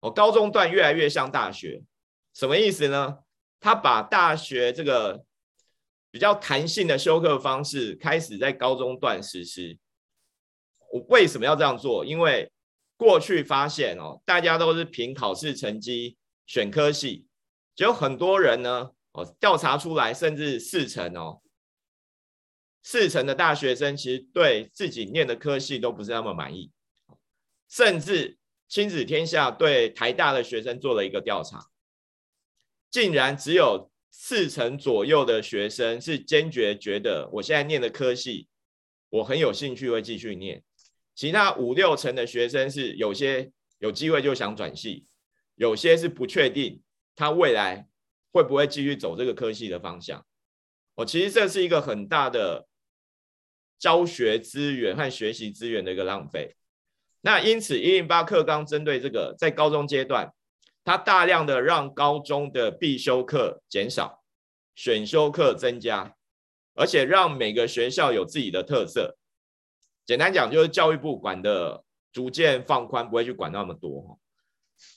[0.00, 1.82] 哦，高中段越来越像大学，
[2.32, 3.18] 什么意思呢？
[3.58, 5.24] 他把大学这个
[6.12, 9.76] 比较弹性的修课方式开始在高中段实施。
[10.92, 12.06] 我为什么要这样做？
[12.06, 12.52] 因为
[12.96, 17.26] 过去发现哦，大家都是凭考试成绩选科系，
[17.74, 21.42] 就有很多人呢，哦，调查出来，甚至四成哦，
[22.84, 26.70] 四成的大学生其实对自己念的科系都不是那么满意，
[27.68, 28.38] 甚至。
[28.68, 31.70] 亲子天下对台大的学生做了一个调查，
[32.90, 38.48] 竟然只有四成左右的学生是坚决觉得我现在念的科系
[39.08, 40.62] 我很有兴趣会继续念，
[41.14, 45.06] 其他五六成的学生是有些有机会就想转系，
[45.54, 46.82] 有些是不确定
[47.16, 47.88] 他未来
[48.32, 50.26] 会不会继续走这个科系的方向？
[50.94, 52.68] 哦，其实这是一个很大的
[53.78, 56.56] 教学资源和学习资源的一个浪费。
[57.20, 60.32] 那因此，一零八课纲针对这个在高中阶段，
[60.84, 64.22] 它大量的让高中的必修课减少，
[64.74, 66.14] 选修课增加，
[66.74, 69.16] 而且让每个学校有自己的特色。
[70.06, 74.18] 简单讲，就是教育部管的逐渐放宽，不会去管那么多。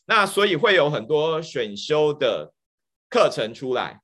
[0.05, 2.53] 那所以会有很多选修的
[3.09, 3.99] 课程出来。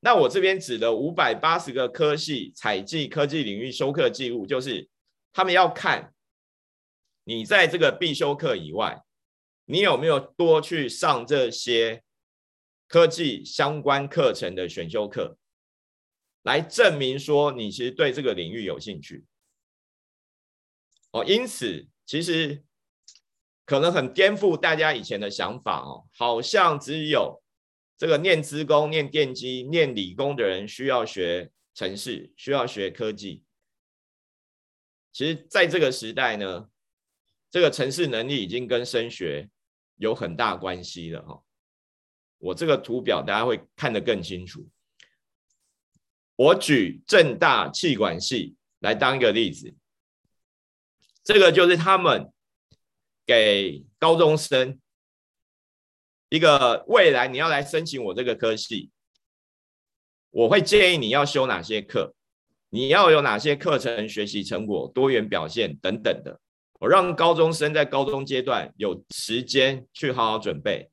[0.00, 4.88] 那我这边指的五百八十个科系采计科技领域修课记录，就是
[5.30, 6.14] 他们要看
[7.36, 9.00] 你在这个必修课以外，
[9.66, 12.02] 你有没有多去上这些
[12.88, 15.38] 科技相关课程的选修课，
[16.42, 19.24] 来证明说你其实对这个领域有兴趣。
[21.12, 22.64] 哦，因此其实。
[23.66, 27.40] 可能很颠覆大家以前的想法哦，好像只有
[27.96, 33.44] 这个念资工、念电机、念理工的人需要学城市，需要学科技。
[35.12, 36.68] 其实，在这个时代呢，
[37.50, 39.48] 这个城市能力已经跟升学
[39.96, 41.42] 有很大关系了哈。
[42.38, 44.68] 我这个图表大家会看得更清楚。
[46.36, 49.74] 我举正大气管系来当一个例子，
[51.22, 52.32] 这个就是他们。
[53.26, 54.80] 给高中生
[56.30, 58.90] 一个未来，你要来申请我这个科系，
[60.30, 62.12] 我会建议你要修哪些课，
[62.70, 66.40] 你要有哪些课程学习成果、多元表现等等的。
[66.80, 70.90] 我让高中生在高中阶段有时间去好好准备。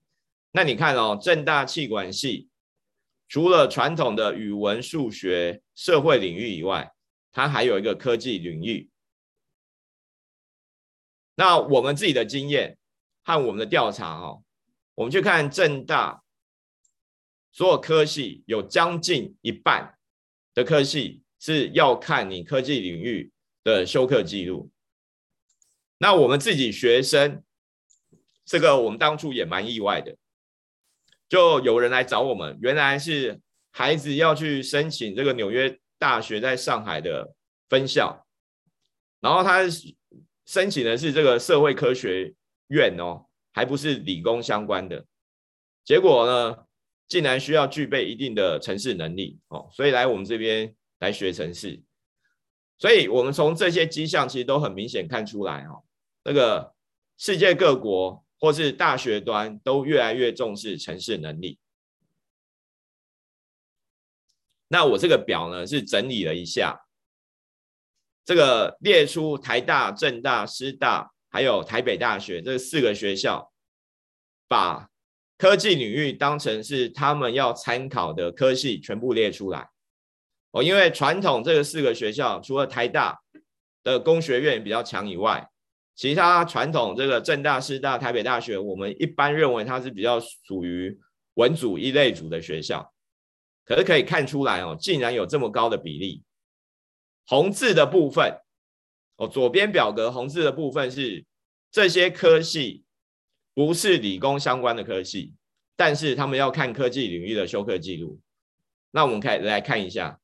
[0.51, 2.49] 那你看哦，正大气管系
[3.29, 6.91] 除了传统的语文、数学、社会领域以外，
[7.31, 8.89] 它还有一个科技领域。
[11.35, 12.77] 那我们自己的经验
[13.23, 14.43] 和我们的调查哦，
[14.95, 16.21] 我们去看正大
[17.53, 19.97] 所有科系，有将近一半
[20.53, 23.31] 的科系是要看你科技领域
[23.63, 24.69] 的修课记录。
[25.97, 27.43] 那我们自己学生，
[28.45, 30.15] 这个我们当初也蛮意外的，
[31.29, 33.39] 就有人来找我们，原来是
[33.71, 37.33] 孩子要去申请这个纽约大学在上海的
[37.69, 38.25] 分校，
[39.19, 39.63] 然后他。
[40.47, 42.33] 申请的是这个社会科学
[42.67, 45.05] 院哦，还不是理工相关的。
[45.83, 46.55] 结果呢，
[47.05, 51.83] 竟然需要具备一定的城市能力哦，所以来我们这边来学城市。
[52.79, 55.83] 所以我们从这些迹象其实都很明显看出来哦，
[56.27, 56.73] 那个
[57.17, 61.57] 世界各国或是大学端都越来越重视城市能力。
[64.67, 66.85] 那我这个表呢，是整理了一下。
[68.25, 73.53] 这个列出台大、政大、师大，还有台北大学这四个学校，
[74.49, 74.89] 把
[75.37, 79.69] 科技领域当成是他们要参考的科系，全部列出来。
[80.51, 83.17] 哦，因为传统这个四个学校，除了台大
[83.81, 85.49] 的工学院比较强以外，
[85.97, 90.95] 其他传统这个政大、师大、台北大学，我们一般认为它是比较属于
[91.33, 92.93] 文组一类组的学校。
[93.65, 96.23] 可是可以看出来哦，竟然有这么高的比例。
[97.25, 98.39] 红字的部分，
[99.17, 101.25] 哦，左边表格红字的部分是
[101.71, 102.85] 这些科系
[103.55, 105.33] 不是理工相关的科系，
[105.75, 108.21] 但是他们要看科技领域的修课记录。
[108.91, 110.19] 那我们可以来看一下，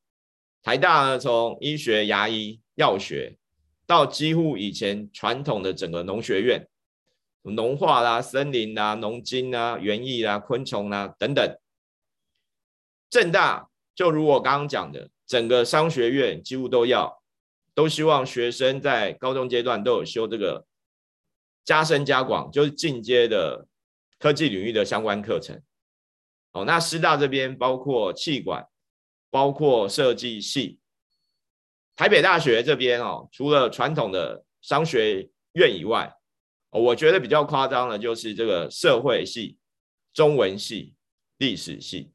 [0.61, 3.37] 台大呢，从医学、牙医、药学
[3.85, 6.67] 到几乎以前传统的整个农学院，
[7.41, 11.57] 农化啦、森林啦、农经啦、园艺啦、昆虫啦等等。
[13.09, 15.09] 正大就如我刚刚讲的。
[15.25, 17.23] 整个商学院几乎都要，
[17.73, 20.65] 都希望学生在高中阶段都有修这个
[21.63, 23.65] 加深加广，就是进阶的
[24.19, 25.59] 科技领域的相关课程。
[26.51, 28.67] 哦，那师大这边包括气管，
[29.31, 30.77] 包括设计系。
[31.95, 36.13] 台北大学这边哦，除了传统的商学院以外，
[36.69, 39.57] 我觉得比较夸张的就是这个社会系、
[40.13, 40.95] 中文系、
[41.37, 42.11] 历史系。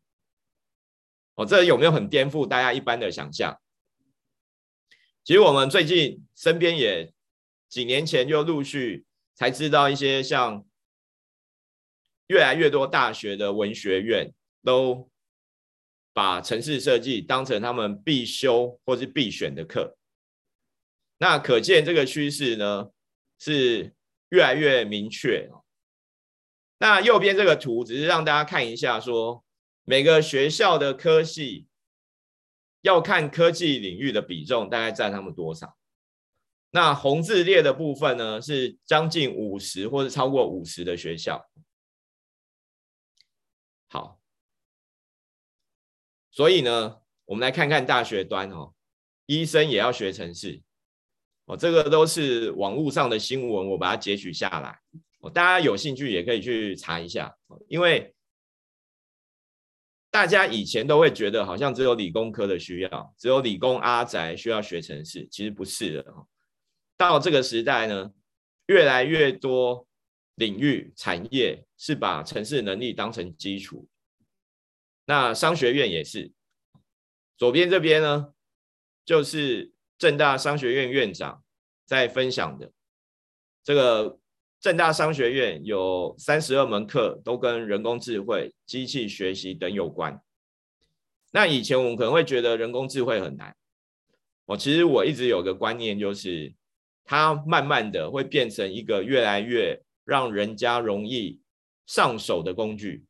[1.36, 3.60] 哦，这有没有很颠覆大家一般的想象？
[5.22, 7.12] 其实我们最近身边也
[7.68, 10.66] 几年前就陆续才知道一些像
[12.26, 14.32] 越来越多大学的文学院
[14.64, 15.08] 都
[16.18, 19.96] 把城市设计当成他们必修或是必选的课。
[21.18, 22.90] 那可见这个趋势呢
[23.38, 23.94] 是
[24.30, 25.48] 越来越明确。
[26.78, 29.44] 那右边这个图只是让大家看一下说。
[29.84, 31.66] 每个学校的科系
[32.82, 35.78] 要看科技领域的比重大概占他们多少？
[36.72, 41.42] 那红字列的部分呢，是将近五十或者超过五十的学校。
[43.88, 44.17] 好，
[46.38, 48.72] 所以呢，我们来看看大学端哦，
[49.26, 50.62] 医生也要学程式
[51.46, 54.78] 哦，这个都是网络上的新闻，我把它截取下来
[55.18, 58.14] 哦，大家有兴趣也可以去查一下，因为
[60.12, 66.24] 大家以前都会觉得好像只有理工科的需要，只有理工阿宅需要学程式，其实不是的哦。
[66.96, 68.12] 到这个时代呢，
[68.66, 69.84] 越来越多
[70.36, 73.88] 领域产业是把城市能力当成基础。
[75.08, 76.30] 那商学院也是，
[77.38, 78.34] 左边这边呢，
[79.06, 81.42] 就是正大商学院院长
[81.86, 82.70] 在分享的。
[83.64, 84.18] 这个
[84.60, 90.20] 正大商学院有三十二门课都跟人工智慧、机器学习等有关。
[91.30, 93.56] 那以前我们可能会觉得人工智慧很难，
[94.44, 96.52] 我其实我一直有个观念，就是
[97.04, 101.40] 它慢慢的会变成一个越来越让人家容易
[101.86, 103.06] 上手的工具。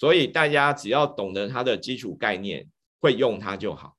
[0.00, 2.66] 所以大家只要懂得它的基础概念，
[3.00, 3.98] 会用它就好。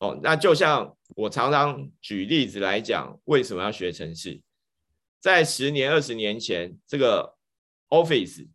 [0.00, 4.42] 哦，那就像我常常举例子来讲，为什么要学程式？
[5.20, 7.34] 在十年、二十年前，这个
[7.88, 8.46] Office、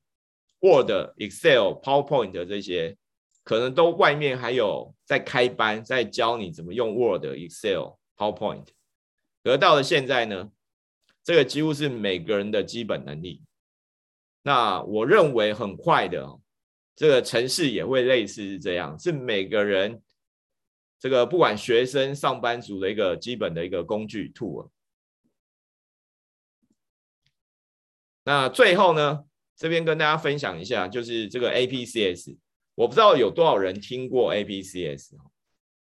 [0.59, 2.95] Word、Excel、PowerPoint 这些，
[3.43, 8.67] 可能都外面还有在开班，在教你怎么用 Word、Excel、PowerPoint。
[9.41, 10.51] 而到了现在呢，
[11.23, 13.41] 这个几乎是每个人的基本能力。
[14.43, 16.39] 那我认为很快的，
[16.95, 20.01] 这个城市也会类似这样，是每个人
[20.99, 24.69] 这个不管学生、上班族的一个基本的一个工具 tool。
[28.25, 29.25] 那最后呢，
[29.55, 32.37] 这边跟大家分享一下，就是这个 APCS，
[32.75, 35.17] 我不知道有多少人听过 APCS。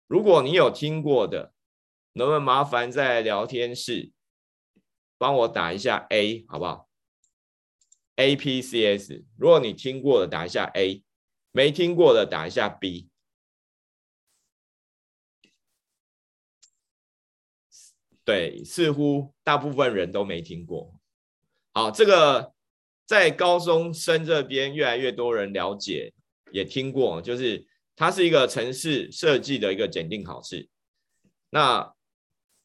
[0.08, 1.54] 如果你有听过的，
[2.14, 4.12] 能不能麻烦在聊天室
[5.18, 6.88] 帮我打一下 A，好不好
[8.18, 11.04] ？APCS，如果你听过的打一下 A，
[11.52, 13.10] 没听过的打一下 B。
[18.24, 21.00] 对，似乎大部分人都没听过。
[21.74, 22.54] 好，这个
[23.06, 26.12] 在高中生这边越来越多人了解，
[26.52, 30.68] 也听过，就是它是一个城市设计的一个检定考试。
[31.52, 31.94] 那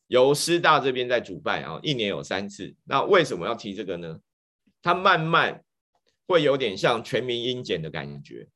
[0.06, 2.74] 由师大这边在主办啊，一年有三次。
[2.84, 4.18] 那为什么要提这个呢？
[4.82, 5.62] 它慢慢
[6.26, 8.48] 会有点像全民英检的感觉，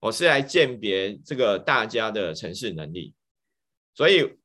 [0.00, 3.14] 我是来鉴别这个大家的城市能力，
[3.94, 4.36] 所以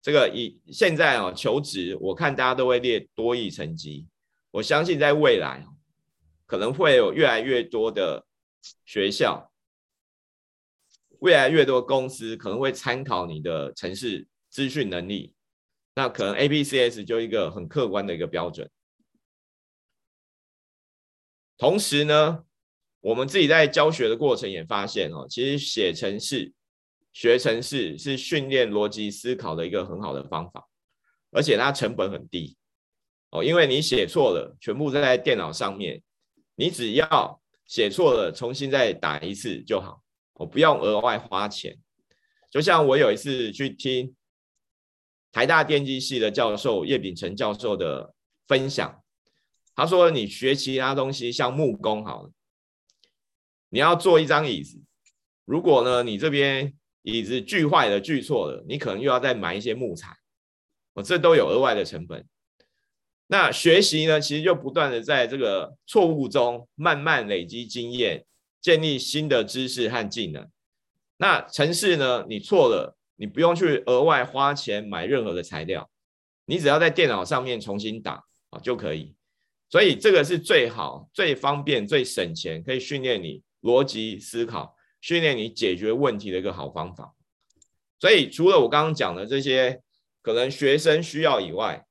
[0.00, 4.06] 这个以现在啊求职，我看大家都会列多益成绩，
[4.50, 5.66] 我相信在未来
[6.46, 8.24] 可能会有越来越多的
[8.84, 9.52] 学校，
[11.20, 15.34] 越来越多公司可能会参考你的城市资讯能力，
[15.94, 18.70] 那可能 A B C S 就一个很客观的一个标准。
[21.62, 22.42] 同时呢，
[22.98, 26.52] 我们自己在教学的过程也发现哦，其实写程式、
[27.12, 30.66] 学程式是训练逻辑思考的一个很好的方法，
[31.30, 32.56] 而且它成本很低
[33.30, 36.02] 哦，因为你写错了，全部在电脑上面，
[36.56, 40.02] 你只要写错了，重新再打一次就好，
[40.34, 41.78] 我不用额外花钱。
[42.50, 44.16] 就像我有一次去听
[45.30, 48.12] 台大电机系的教授叶秉成教授的
[48.48, 49.00] 分享。
[49.74, 52.30] 他说：“你学其他东西，像木工好了，
[53.70, 54.78] 你要做一张椅子。
[55.46, 60.14] 如果呢，你这边椅子锯坏了、锯错了，你可能又要再买一些木材，
[60.92, 62.26] 哦，这都有额外的成本。
[63.28, 68.26] 那学习呢，其实就不断的在这个错误中慢慢累积经验，
[68.60, 70.46] 建立新的知识和技能。
[71.16, 75.90] 那程式呢，你错了，你不用去额外花钱买任何的材料，
[76.44, 79.14] 你只要在电脑上面重新打啊就可以。”
[79.72, 87.14] 所以这个是最好、最方便、最省钱，可以训练你逻辑思考、训练你解决问题的一个好方法。
[87.98, 89.80] 所以除了我刚刚讲的这些
[90.20, 91.86] 可能学生需要以外，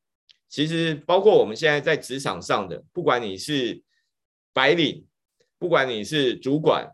[0.48, 3.82] 其实包括我们现在在职场上的，不管你是
[4.53, 5.08] 白领，
[5.58, 6.88] 不管你是主管，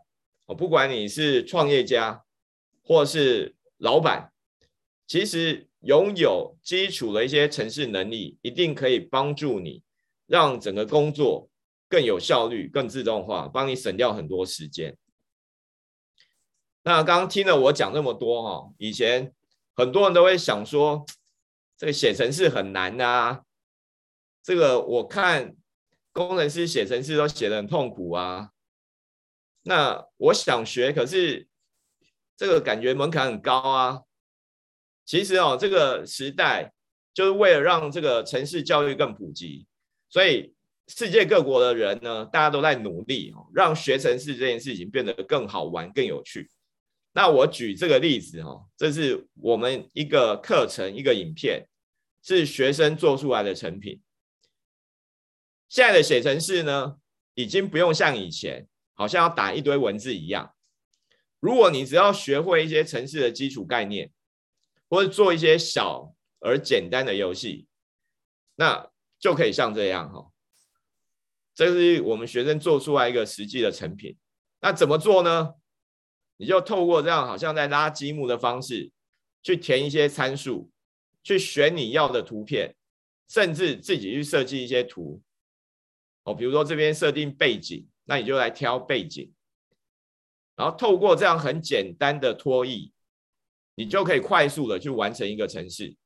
[0.46, 2.24] 哦，不管你是创业家，
[2.82, 4.32] 或是老板，
[5.06, 9.82] 其实拥有基础的一些城市能力，一定可以帮助你。
[10.28, 11.50] 让整个工作
[11.88, 14.96] 更有效率、更自动化，帮你省掉很多时间。
[16.84, 19.34] 那刚刚听了我讲那么多哈，以前
[19.74, 21.04] 很多人都会想说，
[21.76, 23.42] 这个写程式很难啊，
[24.42, 25.56] 这个我看
[26.12, 28.50] 工程师写程式都写得很痛苦啊。
[29.62, 31.48] 那我想学，可是
[32.36, 34.02] 这个感觉门槛很高啊。
[35.04, 36.72] 其实哦，这个时代
[37.14, 39.66] 就是为了让这个程式教育更普及。
[40.08, 40.54] 所以
[40.86, 46.50] 世界各国的人呢，大家都在努力哦，让学程式这件事情变得更好玩、更有趣。
[47.12, 51.66] 那我举这个例子哦，这是我们一个课程一个影片，
[52.22, 54.00] 是学生做出来的成品。
[55.68, 56.96] 现在的写程式呢，
[57.34, 60.54] 已经不用像以前，好像要打一堆文字一样。
[61.40, 64.10] 如果你只要学会一些程式的基础概念，
[64.88, 67.66] 或者做一些小而简单的游戏，
[68.54, 70.30] 那就可以像这样哈。
[71.54, 74.16] 这是我们学生做出来一个实际的成品。
[74.60, 75.54] 那怎么做呢？
[76.36, 78.92] 你就透过这样好像在拉积木的方式，
[79.42, 80.70] 去填一些参数，
[81.24, 82.76] 去选你要的图片，
[83.28, 85.20] 甚至自己去设计一些图。
[86.22, 89.32] 哦，比如说这边设定背景，那你就来挑背景，
[90.54, 92.92] 然后透过这样很简单的拖曳，
[93.74, 95.96] 你就可以快速的去完成一个程式。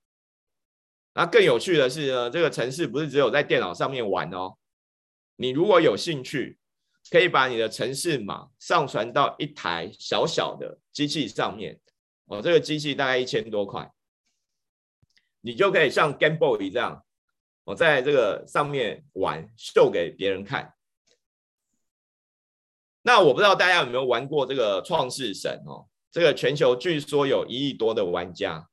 [1.14, 4.56] 那更有趣的是呢，这个城市不是只有在电脑上面玩哦，
[5.36, 6.58] 你如果有兴趣。
[7.10, 11.78] 可以把你的城市码上传到一台小小的机器上面，
[12.26, 13.90] 哦，这个机器大概一千多块，
[15.40, 17.04] 你就可以像 Game Boy 这样，
[17.64, 20.72] 我在这个上面玩，秀给别人看。
[23.02, 28.70] 那我不知道大家有没有玩过这个创世神哦，这个全球据说有一亿多的玩家。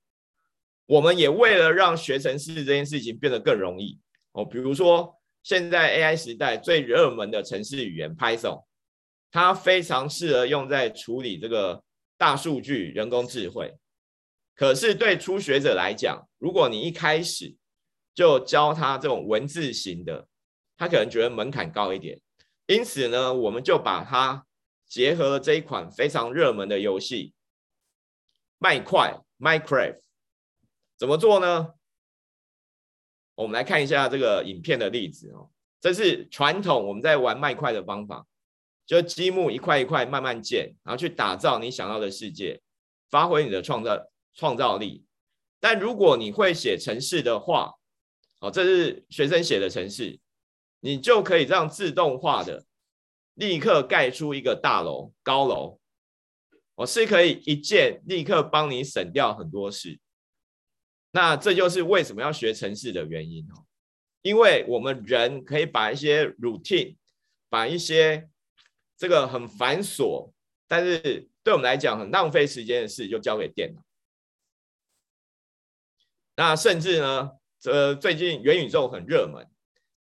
[0.90, 4.00] 我们也为了让学程式这件事情变得更容易
[4.32, 5.16] 哦，比如说。
[5.42, 8.66] 现在 AI 时代最热门的程式语言 Python，
[9.32, 11.82] 它非常适合用在处理这个
[12.18, 13.74] 大数据、人工智慧。
[14.54, 17.56] 可是对初学者来讲，如果你一开始
[18.14, 20.28] 就教他这种文字型的，
[20.78, 22.20] 他可能觉得门槛高一点。
[22.68, 24.46] 因此呢，我们就把它
[24.88, 27.34] 结合了这一款非常热门的游戏
[28.58, 30.02] 麦块 Minecraft，
[31.00, 31.70] 怎么做呢？
[33.36, 38.28] 我们来看一下这个影片的例子哦，这是传统我们在玩麦块的方法，
[38.86, 42.62] 就积木一块一块慢慢建，然后去打造你想要的世界，
[43.10, 43.98] 发挥你的创造
[44.34, 45.06] 创造力。
[45.62, 47.74] 但如果你会写程式的话，
[48.42, 50.20] 哦，这是学生写的程式，
[50.82, 52.66] 你就可以这样自动化的
[53.36, 55.80] 立刻盖出一个大楼高楼，
[56.76, 59.98] 我是可以一键立刻帮你省掉很多事。
[61.12, 63.66] 那这就是为什么要学程式的原因哦，
[64.22, 66.98] 因为我们人可以把一些 routine，
[67.50, 68.30] 把一些
[68.96, 70.32] 这个很繁琐，
[70.68, 73.82] 但是对我们来讲很浪费时间的事，就交给电脑。
[76.36, 79.48] 那甚至呢，这最近元宇宙很热门，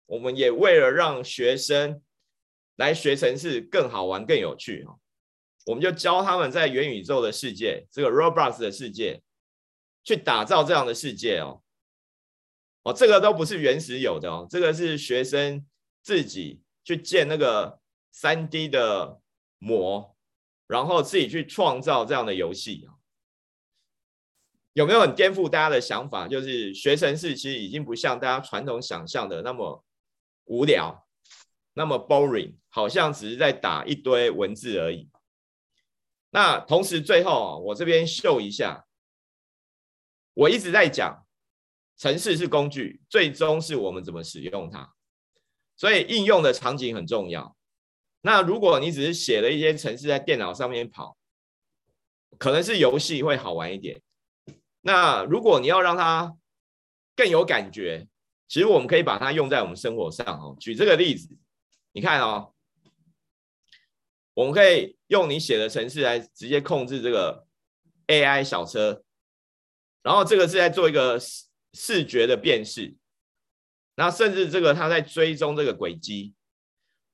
[0.07, 2.01] 我们也为了让学生
[2.77, 4.99] 来学程式更好玩、更有趣哦，
[5.67, 9.21] 我们就教他们在元宇宙的世界，这个 Roblox 的世界。
[10.05, 11.63] 去打造这样的世界哦，
[12.83, 15.65] 哦，这个都不是原始有的哦，这个是学生
[16.03, 17.79] 自己去建那个
[18.13, 19.19] 3D 的
[19.57, 20.15] 模，
[20.67, 22.87] 然后自己去创造这样的游戏。
[24.73, 26.27] 有没有很颠覆大家的想法？
[26.27, 29.83] 就是学程式其实已经不像大家传统想象的那么
[30.43, 31.07] 无聊，
[31.73, 35.09] 那么 boring，好像只是在打一堆文字而已。
[36.29, 38.85] 那同时最后我这边秀一下。
[40.35, 41.25] 我一直在讲，
[41.97, 44.93] 程式是工具，最终是我们怎么使用它，
[45.75, 47.55] 所以应用的场景很重要。
[48.21, 51.17] 那如果你只是写了一些程式在电脑上面跑，
[52.37, 54.01] 可能是游戏会好玩一点。
[54.81, 56.35] 那如果你要让它
[57.15, 58.07] 更有感觉，
[58.49, 60.57] 其实我们可以把它用在我们生活上哦。
[60.59, 61.37] 举这个例子，
[61.93, 62.53] 你看哦，
[64.33, 67.47] 我们可以用你写的程式来直接控制这个
[68.07, 69.04] AI 小车。
[70.05, 72.95] 然后这个是在做一个视视觉的辨识，
[73.95, 76.35] 那甚至这个它在追踪这个轨迹，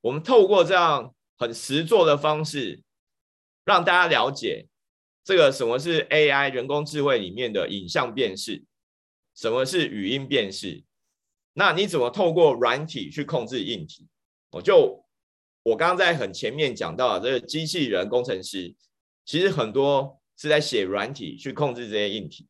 [0.01, 2.83] 我们透过这样很实作的方式，
[3.63, 4.67] 让大家了解
[5.23, 8.61] 这个什么是 AI 人工智慧里面的影像辨识，
[9.35, 10.83] 什么是语音辨识，
[11.53, 14.05] 那你怎么透过软体去控制硬体？
[14.49, 15.05] 我就
[15.63, 18.75] 我刚刚在很前面讲到的这个机器人工程师，
[19.23, 22.49] 其实很多是在写软体去控制这些硬体。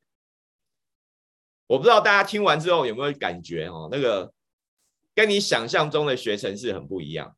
[1.72, 4.34] 我不知道大家听完之后有没有感觉哦，那个
[5.16, 7.34] 跟你想象中的学程是很不一样。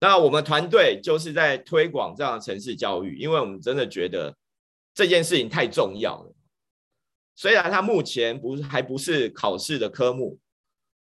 [0.00, 4.36] 那我们团队就是在推广这样的城市教育，因为我们真的觉得
[4.92, 6.34] 这件事情太重要了。
[7.36, 10.40] 虽然它目前不是还不是考试的科目，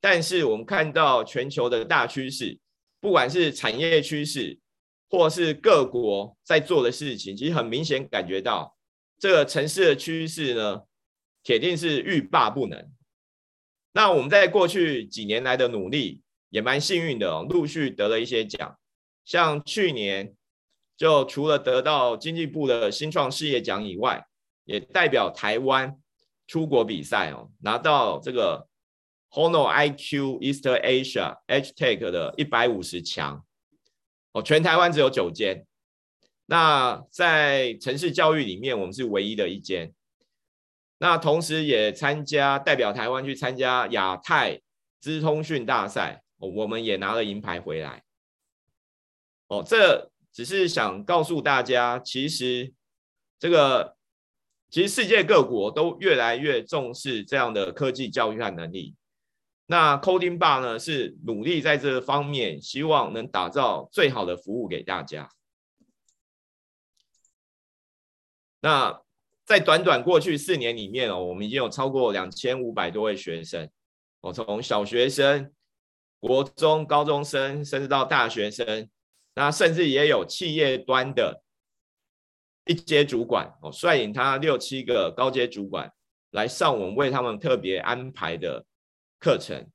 [0.00, 2.58] 但是我们看到全球的大趋势，
[2.98, 4.58] 不管是产业趋势，
[5.10, 8.74] 或是各国在做的事情，其实很明显感觉到。
[9.22, 10.82] 这个城市的趋势呢，
[11.44, 12.90] 铁定是欲罢不能。
[13.92, 18.76] 那我们在过去几年来的努力也蛮幸运的哦，陆续得了一些奖。
[19.24, 20.34] 像去年
[20.96, 24.26] 就除了得到经济部的新创事业奖以外，
[24.64, 25.96] 也代表台湾
[26.48, 28.66] 出国比赛哦，拿到这个
[29.30, 33.46] Honor IQ East Asia H Tech 的一百五十强
[34.32, 35.64] 哦，全台湾只有九间。
[36.46, 39.92] 那在城市教育里面，我们是唯一的一间。
[40.98, 44.60] 那同时也参加代表台湾去参加亚太
[45.00, 48.04] 资通讯大赛，我们也拿了银牌回来。
[49.48, 52.72] 哦，这只是想告诉大家，其实
[53.38, 53.96] 这个
[54.70, 58.94] 其实世界各国都越来越重视这样的科技教育和能力。
[59.66, 65.28] 那 Coding Bar 呢，是努力在这方面，希望能打造最好的服务给大家。
[68.64, 69.02] 那
[69.44, 73.68] 在短短过去四年里面哦，我们已经有超过两千五百多位学生，
[74.20, 75.52] 哦，从小学生、
[76.20, 78.88] 国中、高中生，甚至到大学生，
[79.34, 81.42] 那甚至也有企业端的
[82.66, 85.92] 一阶主管哦，率领他六七个高阶主管
[86.30, 88.64] 来上我们为他们特别安排的
[89.18, 89.68] 课程。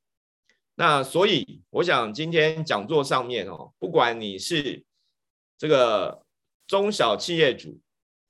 [0.75, 4.85] 那所以我想今天讲座上面哦，不管你是
[5.57, 6.23] 这个
[6.65, 7.81] 中小企业主，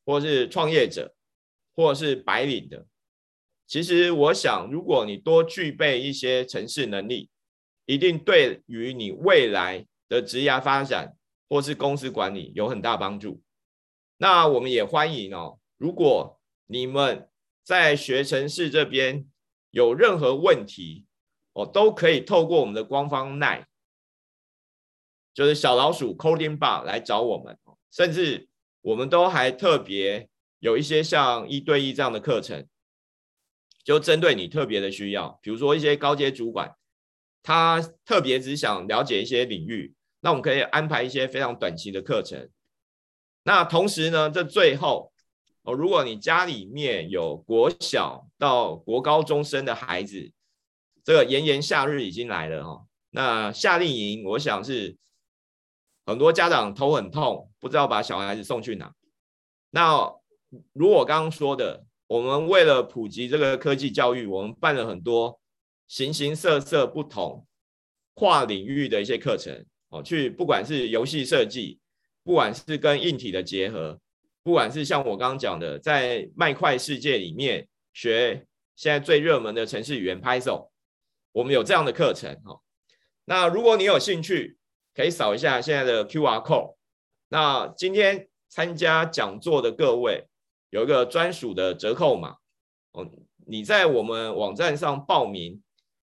[0.07, 1.13] 或是创业者，
[1.75, 2.87] 或是白领的，
[3.67, 7.29] 其实我想，如果你多具备一些城市能力，
[7.85, 11.17] 一定对于你未来的职业发展
[11.49, 13.41] 或是公司管理有很大帮助。
[14.15, 17.29] 那我们也欢迎哦，如果你们
[17.65, 19.27] 在学城市这边
[19.71, 21.05] 有任何问题，
[21.51, 23.65] 哦，都可以透过我们的官方 LINE，
[25.33, 27.59] 就是小老鼠 Coding Bar 来找我们，
[27.91, 28.46] 甚至。
[28.87, 30.29] 我们都还特别
[30.59, 32.65] 有一些像一对一这样的课程，
[33.83, 36.73] 就针对你特别的需要，比如说一些高阶主管，
[37.43, 42.49] 他特别只想了解一些领域，那我们可以安排一些非常短期的课程。
[43.43, 45.11] 那同时呢，这最后
[45.63, 50.31] 哦，如果你家里面有国小到国高中生的孩子，
[51.03, 54.95] 这个炎炎夏日已经来了哈，那夏令营我想是。
[56.07, 58.91] 很多家长头很痛，不知道把小孩子送去哪。
[59.71, 60.09] 那
[60.71, 65.39] 如我刚刚说的，我们为了普及这个科技教育，我们办了很多
[65.85, 67.45] 形形色色、不同
[68.13, 70.01] 跨领域的一些课程哦。
[70.01, 71.77] 去不管是游戏设计，
[72.23, 73.99] 不管是跟硬体的结合，
[74.43, 78.47] 不管是像我刚刚讲的，在麦块世界里面学
[78.77, 80.69] 现在最热门的城市语言 Python，
[81.33, 82.61] 我们有这样的课程哦。
[83.25, 84.56] 那如果你有兴趣，
[84.97, 86.73] 可以扫一下现在的 QR code。
[87.27, 90.27] 那今天参加讲座的各位
[90.71, 92.37] 有一个专属的折扣码
[92.93, 93.07] 哦，
[93.45, 95.61] 你在我们网站上报名，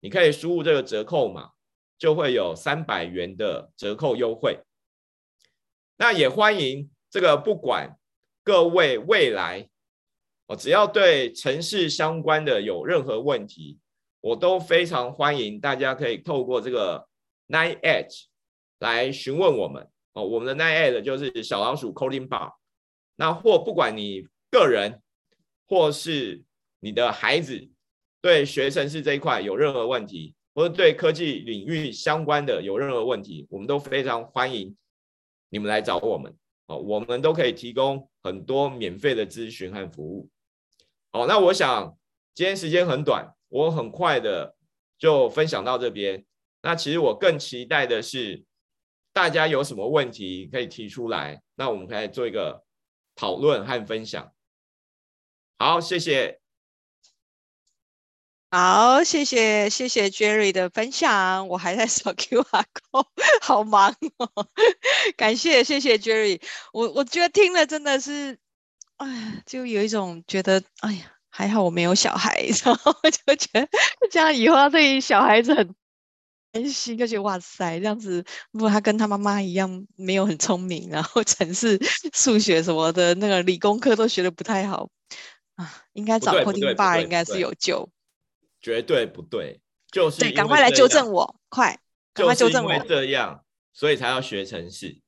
[0.01, 1.51] 你可以输入这个折扣码，
[1.97, 4.59] 就会有三百元的折扣优惠。
[5.95, 7.97] 那也欢迎这个不管
[8.43, 9.69] 各位未来
[10.47, 13.79] 哦，只要对城市相关的有任何问题，
[14.19, 17.07] 我都非常欢迎大家可以透过这个
[17.47, 18.25] Nine Edge
[18.79, 22.51] 来询问我们哦，我们的 LINE@ 就是小老鼠 Coding Bar。
[23.15, 25.01] 那或不管你个人
[25.67, 26.43] 或是
[26.79, 27.69] 你的孩子
[28.21, 34.75] 对学生是这一块有任何问题，或者对科技领域相关的有任何问题，我们都非常欢迎
[35.49, 36.35] 你们来找我们
[36.67, 40.29] 哦，我们都可以提供很多免费的咨询和服务。
[41.11, 41.97] 好，那我想
[42.35, 44.55] 今天时间很短，我很快的
[44.97, 46.25] 就分享到这边。
[46.61, 48.43] 那其实我更期待的是。
[49.13, 52.65] 大家有什么问题可以提出来，那我们可以做一个
[53.15, 54.33] 讨论和分享。
[55.59, 56.39] 好，谢谢。
[58.49, 61.47] 好，谢谢，谢谢 Jerry 的分享。
[61.47, 63.05] 我还在扫 QR code，
[63.41, 64.29] 好忙哦。
[65.15, 66.41] 感谢，谢谢 Jerry。
[66.71, 68.39] 我我觉得听了真的是，
[68.97, 73.69] 哎，就有一种觉得，哎呀，还好我没有小孩，然后我就觉得
[74.11, 75.75] 这样以后要对于小孩子很。
[76.53, 81.79] 担心就觉得哇塞，这样子，如果他跟他妈妈一样没有很聪明，然后程式、
[82.13, 84.87] 数学什么的，那个理工科都学的不太好
[85.55, 87.89] 啊，应该找 Coding Bar 应该是有救。
[88.61, 89.59] 绝对不对，
[89.91, 91.79] 就是对，赶快来纠正我，快，
[92.13, 92.79] 赶快纠正我。
[92.87, 93.43] 这样，
[93.73, 95.01] 所以才要学程式，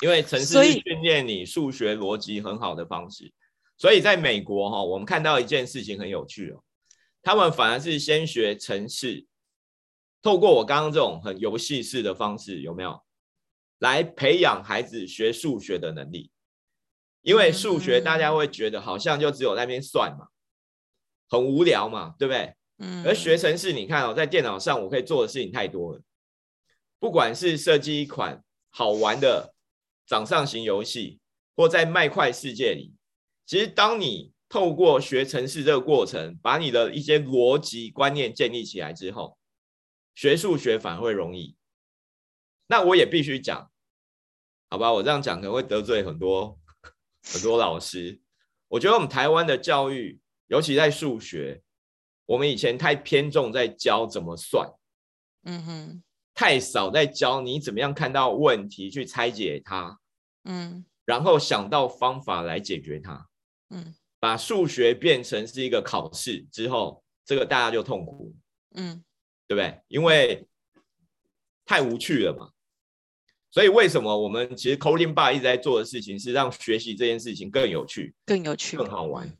[0.00, 3.30] 因为程式是训练你数学逻辑很好的方式。
[3.76, 6.64] 所以，在美国哈，我们看到一件事情很有趣哦，
[7.22, 9.26] 他们反而是先学程式。
[10.22, 13.00] 透过我刚刚这种很游戏式的方式，有没有
[13.78, 16.30] 来培养孩子学数学的能力？
[17.22, 20.28] 因为数学大家会觉得好像就只有那边算嘛，
[21.28, 22.54] 很无聊嘛，对不对？
[22.78, 23.04] 嗯。
[23.06, 26.02] 而学程式，你看哦，在电脑上我可以做的事情太多了，
[26.98, 29.54] 不管是设计一款好玩的
[30.06, 31.20] 掌上型游戏，
[31.54, 32.94] 或在麦块世界里，
[33.46, 39.36] 其实当你透过学程式这个过程，把你的一些逻辑观念建立起来之后，
[40.20, 41.56] 学数学反而会容易。
[42.66, 43.70] 那我也必须讲，
[44.68, 46.60] 好吧，我这样讲可能会得罪很多
[47.22, 48.20] 很多老师。
[48.68, 51.62] 我觉得我们台湾的教育，尤其在数学，
[52.26, 54.70] 我们以前太偏重在教怎么算，
[55.44, 56.02] 嗯哼，
[56.34, 59.98] 太少在教你怎么样看到问题去拆解它，
[60.44, 63.26] 嗯，然后想到方法来解决它，
[63.70, 68.36] 嗯，把数学变成是一个考试之后，这个大家就痛苦，
[68.74, 69.02] 嗯，
[69.50, 69.80] 对不对？
[69.88, 70.46] 因为
[71.66, 72.50] 太无趣了嘛。
[73.50, 79.36] 所以为什么我们其实 Coding Bar 一直在做的事情是让学习这件事情更有趣、更有趣、更好玩？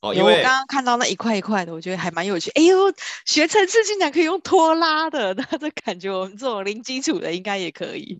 [0.00, 2.50] 哦，因为我刚刚看到那一块一块的，我觉得还蛮有趣。
[2.56, 2.92] 哎呦，
[3.24, 8.18] 学程式竟然可以用拖拉的， 那这感觉我们这种零基础的应该也可以。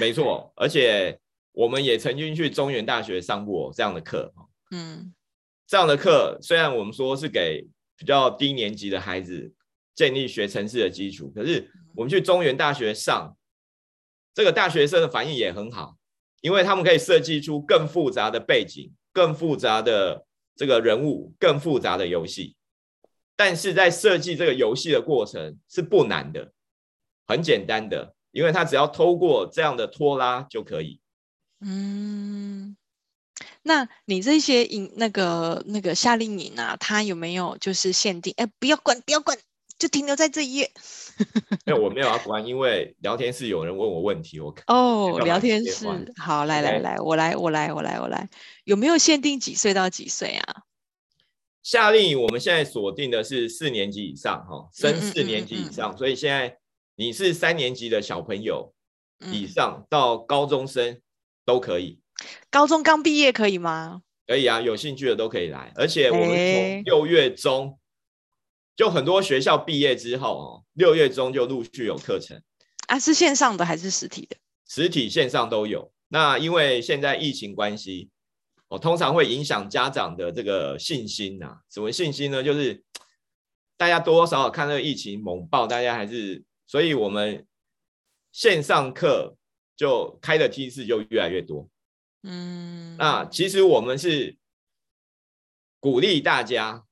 [0.00, 1.20] 没错，而且
[1.52, 4.32] 我们也曾经去中原大学上过这样的课。
[4.70, 5.12] 嗯，
[5.66, 9.52] 这样的课虽然我们说是给比较低年级的孩子
[9.94, 13.36] 建立学城市的基础，可是我们去中原大学上。
[14.34, 15.98] 这个大学生的反应也很好，
[16.40, 20.24] 因为他们可以设计出更复杂的背景、更复杂的
[20.56, 22.56] 这个人物、更复杂的游戏。
[23.36, 26.50] 但是在设计这个游戏的过程是不难的，
[27.26, 30.98] 很简单的，因为他只要透过这样的拖拉就可以。
[31.60, 32.74] 嗯，
[33.62, 38.32] 那你这些营那个那个夏令营啊，它有没有就是限定？
[38.38, 39.36] 哎，不要管，不要关。
[39.82, 40.70] 就停留在这一页，
[41.66, 45.84] 没有，我没有要关，因为聊天室有人问我问题，我哦，聊天室
[46.16, 48.28] 好，来来来，我来我来我来我来，
[48.62, 50.62] 有没有限定几岁到几岁啊？
[51.64, 56.56] 夏令营我们现在锁定的是四年级以上，哈，升四年级以上，嗯嗯嗯嗯，所以现在
[56.94, 58.72] 你是三年级的小朋友
[59.32, 61.00] 以上到高中生
[61.44, 61.98] 都可以，
[62.52, 64.02] 高中刚毕业可以吗？
[64.28, 67.76] 可以啊，有兴趣的都可以来，而且我们从六月中。
[68.74, 72.42] 就很多学校毕业之后哦，六月中就陆续有课程
[72.86, 74.36] 啊，是线上的还是实体的？
[74.66, 75.92] 实体线上都有。
[76.08, 78.10] 那因为现在疫情关系，
[78.68, 81.58] 我通常会影响家长的这个信心呐。
[81.70, 82.42] 什么信心呢？
[82.42, 82.82] 就是
[83.76, 87.46] 大家多多少少看这个疫情猛爆，大家还是，所以我们
[88.32, 89.36] 线上课
[89.76, 91.68] 就开的梯次就越来越多。
[92.22, 94.36] 嗯，那其实我们是
[95.78, 96.84] 鼓励大家。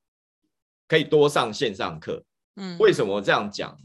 [0.91, 2.25] 可以多上线上课，
[2.57, 3.79] 嗯，为什么这样讲？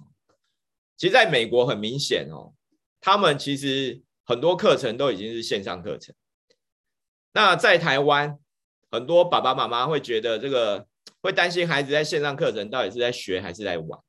[0.98, 2.52] 其实在美国很明显哦，
[3.00, 6.16] 他们其实很多课程都已经是线上课程。
[7.32, 8.40] 那在台湾，
[8.90, 10.88] 很多爸爸妈妈会觉得这个
[11.22, 14.00] 会担心孩子在线上课程到底是在学还是在玩，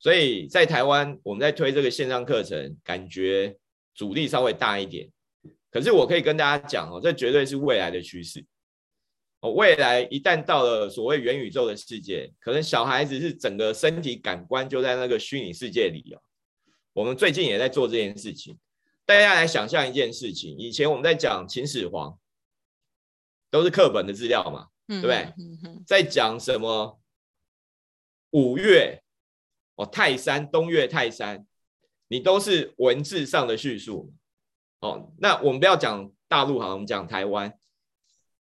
[0.00, 3.56] 所以在台湾我们在推这个线上课程，感觉
[3.94, 5.08] 阻力稍微大一点。
[5.70, 8.44] 可是我可以跟大家讲哦，这绝对是未来的趋势。
[9.40, 16.20] 哦，未来一旦到了所谓元宇宙的世界，可能小孩子是整个身体感官就在那个虚拟世界里哦。
[16.92, 18.58] 我们最近也在做这件事情，
[19.06, 22.18] 大家来想象一件事情：以前我们在讲秦始皇，
[23.50, 25.32] 都是课本的资料嘛，对不对？
[25.86, 27.00] 在讲什么
[28.32, 29.02] 五岳
[29.76, 31.46] 哦，泰山、东岳泰山，
[32.08, 34.12] 你都是文字上的叙述。
[34.80, 37.58] 哦，那我们不要讲大陆，好，我们讲台湾。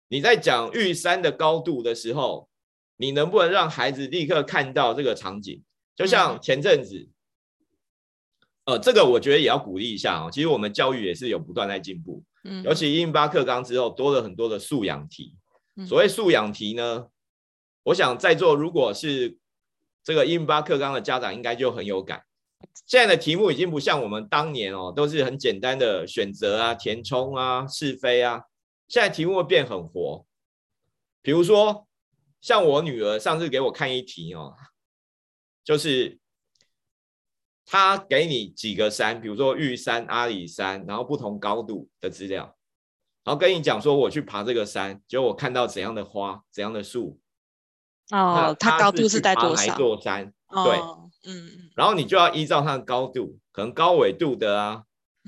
[0.09, 2.49] 你在讲玉山的高度的时候，
[2.97, 5.63] 你能不能让孩子立刻看到这个场景？
[5.95, 7.09] 就像前阵子，
[8.65, 10.31] 呃，这个我觉得也要鼓励一下哦。
[10.33, 15.35] 其实我们教育也是有不断在进步，嗯，尤其108课纲之后多了很多的素养题。
[15.87, 17.07] 所谓素养题呢，
[17.85, 19.39] 我想在座如果是
[20.03, 22.23] 这个108课纲的家长，应该就很有感。
[22.87, 28.43] 现在的题目已经不像我们当年哦，都是很简单的选择啊、填充啊、是非啊。
[28.89, 30.25] 现在题目会变很活，
[31.21, 31.87] 比如说
[32.41, 34.57] 像我女儿上次给我看一题哦，
[35.63, 36.19] 就是
[37.67, 42.57] 他给你几个山，比如说玉山、阿里山，然后不同高度的资料，
[43.25, 47.21] 然后跟你讲说我去爬这个山，结果我看到怎样的花、怎样的树。
[48.11, 49.77] 哦，它高度是在多少？
[49.77, 50.33] 座山？
[50.65, 50.79] 对，
[51.25, 54.85] 嗯，然后你就要依照它的高度，可能高纬度的啊，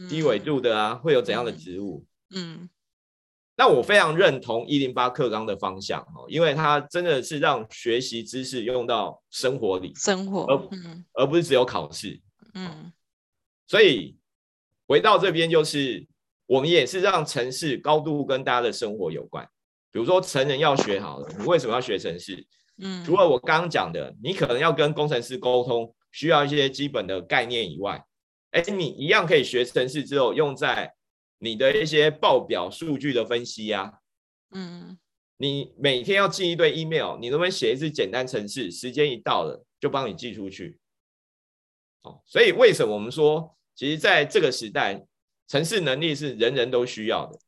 [0.08, 2.06] 低纬度的啊，会有怎样的植物？
[2.30, 2.70] 嗯。
[3.60, 12.18] 那我非常认同一零八课纲的方向哦，因为它真的是让学习知识用到生活里，生活，而、嗯、而不是只有考试。
[12.54, 12.90] 嗯，
[13.66, 14.16] 所以
[14.86, 16.06] 回到这边就是，
[16.46, 19.46] 我们也是让城市高度跟大家的生活有关。
[19.92, 22.46] 比如说成人要学好了，你为什么要学城市？
[22.78, 28.02] 嗯，除了我刚刚讲的，你可能要跟工程师沟通，需要一些基本的概念以外，
[28.52, 30.94] 哎，你一样可以学城市之后用在
[31.40, 33.92] 你的一些报表数据的分析呀、啊。
[34.52, 34.98] 嗯，
[35.38, 38.70] 你每天要寄一堆 email，你能不能写一次简单程式？
[38.70, 40.78] 时间一到了就帮你寄出去。
[42.02, 45.06] 哦，所以为什么我们说，其实在这个时代，
[45.48, 47.38] 程式能力是人人都需要的。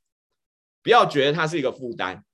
[0.83, 2.25] 不要觉得它是一个负担，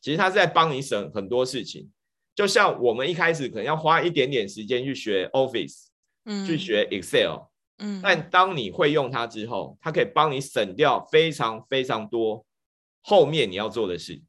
[0.00, 1.90] 其实它是在帮你省很多事情。
[2.34, 5.88] 就像我们一开始可能要花一点点时间去学 Office，
[6.24, 7.48] 嗯，去学 Excel，
[7.78, 12.44] 嗯，但当你会用它之后，它可以帮你省掉非常非常多
[13.02, 14.22] 后面你要做的事。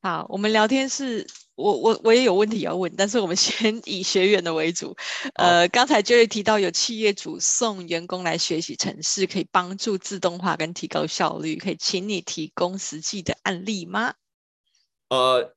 [0.00, 4.94] 好，我们聊天是我我我也有问题要问，但是我们先以学员的为主。
[5.36, 14.12] 呃，刚才 Jerry 提到有企业主送员工来学习程式，可以帮助自动化跟提高效率，可以请你提供实际的案例吗？
[15.08, 15.54] 呃，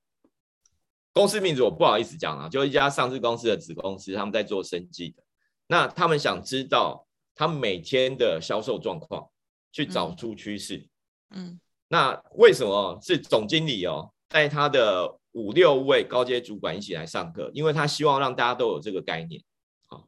[1.11, 5.23] 公司名字我不好意思讲啊，就一家上市公司的子公司，他们在做生计的，
[5.67, 7.05] 那他们想知道
[7.35, 9.29] 他们每天的销售状况，
[9.71, 10.87] 去找出趋势。
[11.31, 11.59] 嗯，嗯，
[11.89, 14.11] 那为什么是总经理哦？
[14.29, 19.43] 带他的五六位高阶主管一起来上课，因为他希望让大家都有这个概念。
[19.87, 20.07] 好，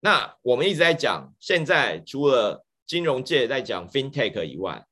[0.00, 4.86] 那我们一直在讲，现在除了金融界在讲 FinTech 以外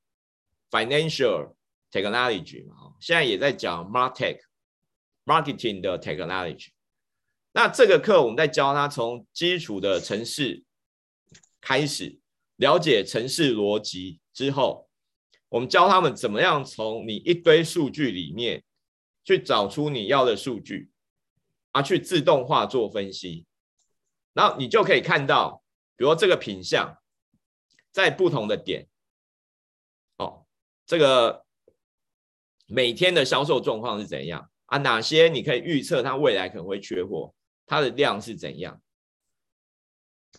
[0.70, 1.54] ，Financial
[1.90, 6.68] Technology 嘛，现在也在讲 MarTech，Marketing 的 Technology。
[7.58, 10.62] 那这个课我们在教他从基础的城市
[11.60, 12.20] 开始
[12.54, 14.88] 了解城市逻辑之后。
[15.48, 18.62] 我们教他们怎么样从你一堆数据里面
[19.24, 20.90] 去找出你要的数据，
[21.72, 23.46] 啊，去自动化做分析，
[24.34, 25.62] 然后你就可以看到，
[25.96, 26.98] 比如这个品项
[27.90, 28.86] 在不同的点，
[30.18, 30.46] 哦，
[30.86, 31.44] 这个
[32.66, 34.76] 每天的销售状况是怎样啊？
[34.78, 37.34] 哪些你可以预测它未来可能会缺货，
[37.68, 38.80] 它的量是怎样？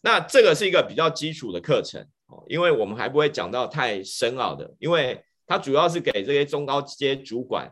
[0.02, 2.44] 那这个是一个比较基础的课程哦。
[2.48, 7.72] 因为我们还不会讲到太深奥的，因为它主要是给这些中高阶主管。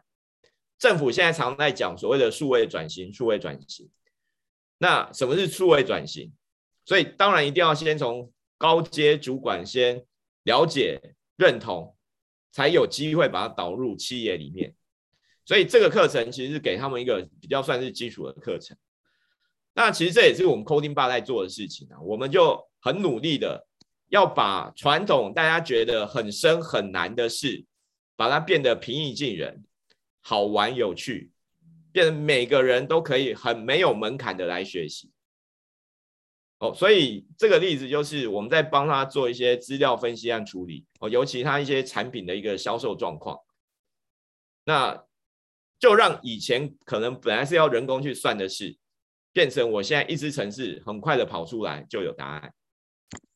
[0.77, 3.89] 政府现在常在讲所谓的数位转型，数位转型。
[4.77, 6.31] 那什么是数位转型？
[6.85, 10.05] 所以当然一定要先从高阶主管先
[10.43, 11.97] 了解、认同，
[12.51, 14.75] 才有机会把它导入企业里面。
[15.45, 18.77] 所以这个课程其实是给他们一个比较算是基础的课程。
[19.77, 23.67] 那其实这也是我们 Coding Bar 在做的事情啊，我们就很努力的。
[24.09, 27.63] 要把传统大家觉得很深很难的事，
[28.15, 29.63] 把它变得平易近人、
[30.21, 31.29] 好玩有趣，
[31.91, 35.11] 变得每个人都可以很没有门槛的来学习。
[36.57, 43.37] 哦，所以这个例子就是我们在帮他做一些资料分析和处理哦，尤其他一些产品的一个销售状况，
[44.63, 45.05] 那
[45.77, 48.75] 就让以前可能本来是要人工去算的事，
[49.37, 52.51] 变成我现在一支城市很快的跑出来就有答案。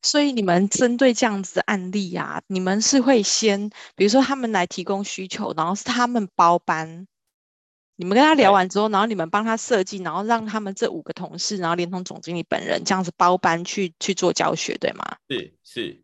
[0.01, 7.05] 所以你们针对这样子的案例啊，你们是会先，比如说他们来提供需求，然后是他们包班，
[7.97, 15.05] 你们跟他聊完之后，然后你们帮他设计，然后让他们这五个同事，然后连同总经理本人这样子包班去去做教学，对吗？
[15.29, 16.01] 是是。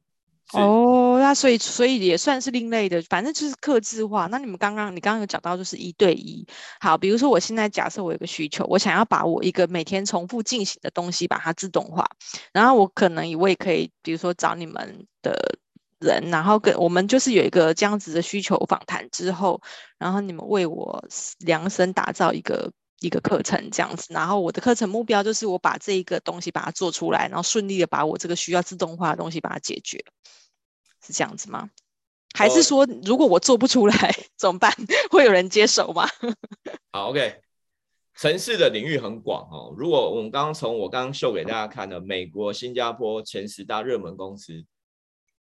[0.54, 4.28] 哦，那所以所以也算是另类的，反正就是客制化。
[4.28, 6.48] 那你们刚刚你刚刚有讲到就是一对一，
[6.80, 12.08] 好，比如说我现在假设我有个需求，我想要把我一个每天重复进行的东西把它自动化，
[12.54, 15.38] 然后我可能我也可以，比如说找你们的
[16.00, 19.62] 人，然后跟我们就是有一个这样子的需求访谈之后，
[19.98, 21.04] 然后你们为我
[21.40, 30.04] 量身打造一个一个课程这样子，然后我的课程目标就是我把这一个东西把它做出来，然后顺利的把我这个需要自动化的东西把它解决。
[31.06, 31.70] 是这样子吗？
[32.34, 34.72] 还是说，如果我做不出来、呃、 怎么办？
[35.10, 36.08] 会有人接手吗？
[36.92, 37.42] 好，OK。
[38.16, 39.74] 城市的领域很广哦。
[39.78, 44.66] 如果我们刚刚从我刚刚秀给大家看的美国、新加坡前十大热门公司，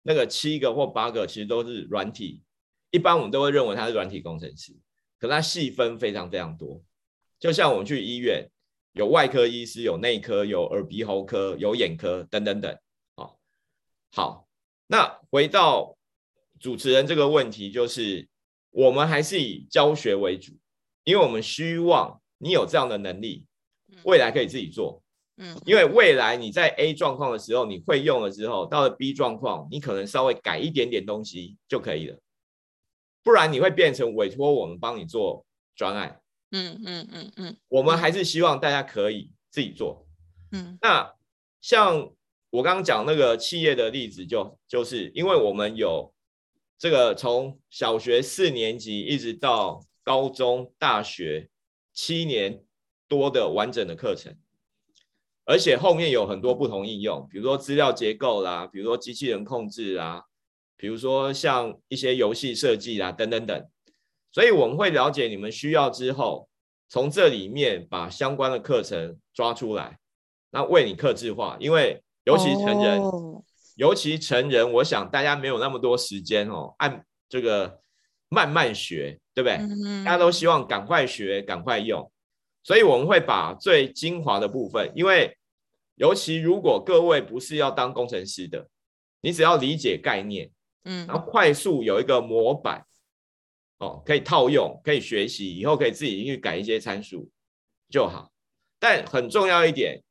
[0.04, 2.42] 那个七个或八个其实都是软体，
[2.92, 4.74] 一般我们都会认为它是软体工程师，
[5.20, 6.82] 可它细分非常非常多。
[7.42, 8.48] 就像我们去医院，
[8.94, 12.78] 有外科医师，有内科，有耳鼻喉科，有眼科，等等等。
[13.16, 13.36] 哦，
[14.12, 14.48] 好。
[14.86, 15.98] 那回到
[16.60, 18.30] 主持人这个问题，就是
[18.70, 20.54] 我们还是以教学为主，
[21.04, 23.48] 因为我们希望你有这样的能力，
[24.04, 25.02] 未来可以自己做。
[25.38, 32.20] 嗯，因为未来你在 A 状况的时候，你会用了之后，到了 B 状况，你可能稍微改一点点东西就可以了，
[33.24, 35.44] 不然你会变成委托我们帮你做
[35.76, 36.21] 专案。
[36.52, 40.08] 嗯嗯嗯嗯，我们还是希望大家可以自己做。
[40.52, 41.14] 嗯，那
[41.60, 42.12] 像。
[42.54, 46.14] 我刚刚讲那个企业的例子就，就就是因为我们有
[46.78, 51.50] 这个从小学四年级一直到高中、大学
[51.94, 52.62] 七年
[53.08, 54.36] 多的完整的课程，
[55.46, 60.26] 而且后面有很多不同应用，比如说资料结构啦，比如说机器人控制啦，
[60.76, 63.66] 比如说像一些游戏设计啦，等等等。
[64.32, 66.48] 所以我们会了解你们需要之后，
[66.88, 69.98] 从这里面把相关的课程抓出来，
[70.52, 71.58] 那为你克制化。
[71.60, 73.44] 因为尤其成人，哦、
[73.76, 77.80] 尤其成人，我想大家没有那么多时间哦，按这个
[78.30, 79.58] 慢慢学，对不对？
[79.58, 82.12] 嗯、大家都希望赶快学，赶快用。
[82.64, 85.36] 所以我们会把最精华的部分，因为
[85.96, 88.68] 尤其如果各位不是要当工程师的，
[89.22, 90.52] 你只要理解概念，
[90.84, 92.86] 嗯，然后快速有一个模板，
[93.82, 97.30] 哦，可以套用，可以学习，以后可以自己去改一些参数
[97.90, 98.32] 就好。
[98.80, 100.02] 但很重要一点，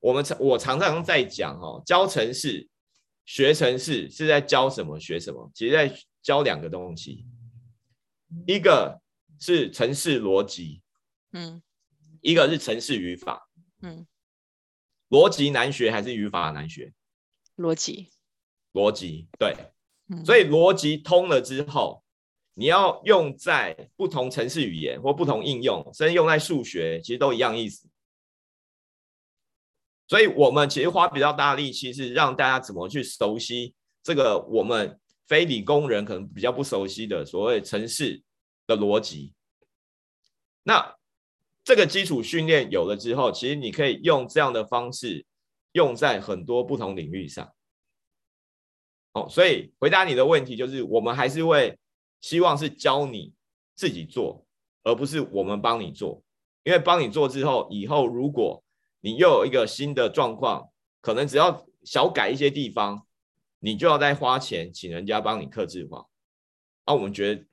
[0.00, 2.68] 我们常我常常在讲哦，教程式、
[3.24, 5.00] 学程式是在教什么？
[5.00, 5.50] 学什么？
[5.54, 5.90] 其实在
[6.20, 7.24] 教两个东西，
[8.46, 9.00] 一个
[9.40, 10.82] 是程式逻辑，
[11.32, 11.62] 嗯。
[12.22, 13.48] 一个是程式语法，
[13.82, 14.04] 嗯，
[15.10, 16.92] 逻辑难学还是语法难学？
[17.56, 18.10] 逻辑，
[18.72, 19.54] 逻辑，对，
[20.08, 22.02] 嗯，所以逻辑通了之后，
[22.58, 27.86] 你要用在不同程式语言或不同应用，甚至用在数学，其实都一样意思。
[30.08, 38.22] 所以我们其实花比较大力气，是让大家怎么去熟悉这个我们非理工人可能比较不熟悉的所谓程式
[38.66, 39.34] 的逻辑。
[40.62, 40.96] 那
[41.62, 45.26] 这个基础训练有了之后，其实你可以用这样的方式
[45.72, 47.52] 用在很多不同领域上。
[49.12, 51.78] 哦，所以回答你的问题就是，我们还是会
[52.20, 53.34] 希望是教你
[53.74, 54.46] 自己做，
[54.82, 56.22] 而不是我们帮你做。
[56.64, 58.62] 因为帮你做之后，以后如果
[59.00, 63.06] 你又有一个新的状况，可能只要小改一些地方，
[63.58, 66.06] 你就要再花钱请人家帮你客制化。
[66.86, 67.44] 那我们觉得，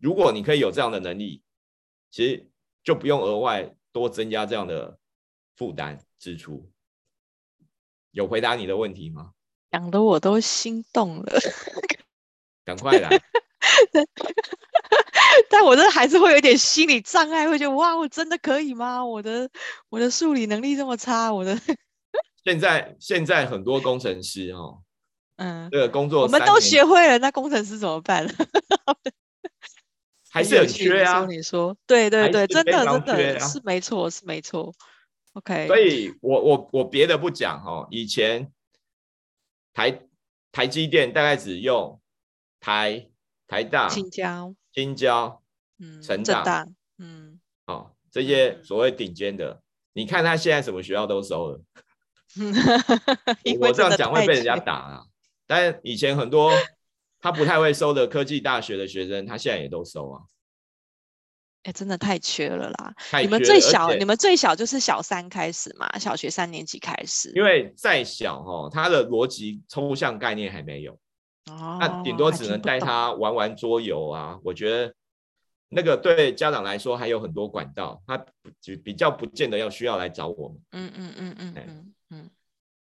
[0.00, 1.42] 如果你可以有这样的能力，
[2.10, 2.48] 其实。
[2.84, 4.98] 就不用额外多增加这样的
[5.54, 6.68] 负担支出。
[8.10, 9.34] 有回答你的问题吗？
[9.70, 11.32] 讲得我都心动了，
[12.64, 13.08] 赶快啦！
[15.48, 19.04] 但我这还是会有点心理障碍，会觉得哇，我真的可以吗？
[19.04, 19.48] 我的
[19.88, 21.56] 我的数理能力这么差，我的
[22.44, 24.82] 现在现在很多工程师哦，
[25.36, 28.26] 嗯，这个工作我们都学会了，那工程师怎么办？
[30.30, 31.24] 还是有缺啊！
[31.26, 34.74] 你说对对对，真的真的是没错是没错。
[35.34, 38.50] OK，所以我我我别的不讲哦，以前
[39.72, 40.02] 台
[40.50, 42.00] 台积电大概只用
[42.62, 43.10] 台
[43.46, 45.42] 台大、青交、青交、
[45.78, 49.60] 嗯、成大、嗯，哦，这些所谓顶尖的，
[49.92, 51.60] 你看他现在什么学校都收了。
[53.60, 55.02] 我这样讲会被人家打啊！
[55.46, 56.50] 但以前很多。
[57.24, 60.22] 他不太会收的科技大学的学生，他现在也都收啊。
[61.62, 62.92] 哎、欸，真的太缺了啦！
[63.12, 67.30] 了，你们最小，你们最小就是小三开始嘛，小学三年级开始。
[67.36, 70.98] 因为再小哈，他的逻辑抽象概念还没有，哦，
[71.46, 74.38] 那顶多只能带他玩玩桌游啊。
[74.44, 74.94] 我觉得
[75.68, 78.18] 那个对家长来说还有很多管道，他
[78.60, 80.58] 就比较不见得要需要来找我们。
[80.72, 82.30] 嗯嗯嗯嗯嗯嗯。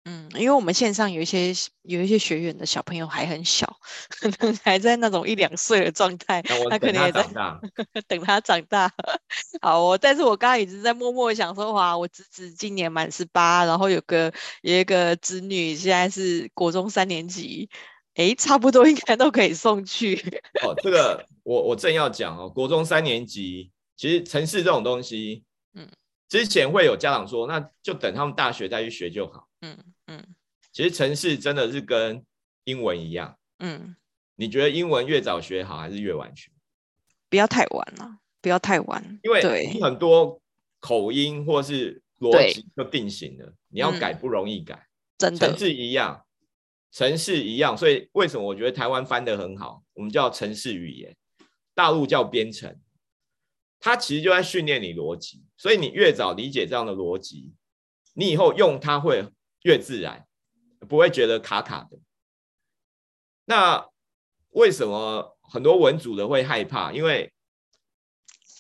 [0.06, 3.78] 嗯，因为我们线上有一些有一些学员的小朋友还很小，
[4.10, 7.26] 可能还在那种一两岁的状态，他可能也在
[8.06, 8.92] 等他长大。
[9.62, 17.70] 好，我但是我刚刚一直在默默想说，哇，我侄子今年满十八，然后有个有一个侄女现在是国中三年级，
[18.16, 20.16] 哎，差不多应该都可以送去。
[20.64, 25.44] 哦，这个我我正要讲哦，国中三年级其实城市这种东西，
[25.74, 25.88] 嗯，
[26.30, 29.78] 之前会有家长说，那就等他们大学再去学就好，嗯。
[30.08, 30.22] 嗯，
[30.74, 32.26] 其实城市真的是跟
[32.66, 33.38] 英文一样。
[33.60, 33.96] 嗯，
[34.36, 36.52] 你觉得英文越早学好还是越晚学？
[37.30, 39.20] 不要太晚了，不要太晚。
[39.24, 40.42] 因为你很多
[40.82, 44.76] 口音或是逻辑就定型了，你要改不容易改。
[44.76, 46.23] 嗯、真的，程式一样，
[46.94, 47.78] 城市一样。
[47.78, 49.84] 所以为什么我觉得台湾翻得很好？
[49.96, 51.14] 我们叫城市语言，
[51.76, 52.80] 大陆叫编程。
[53.82, 57.52] 它其实就在训练你逻辑，所以你越早理解这样的逻辑，
[58.14, 59.28] 你以后用它会。
[59.66, 60.28] 越自然，
[60.90, 61.98] 不会觉得卡卡的。
[63.46, 63.88] 那
[64.50, 66.92] 为什么很多文组的会害怕？
[66.92, 67.32] 因为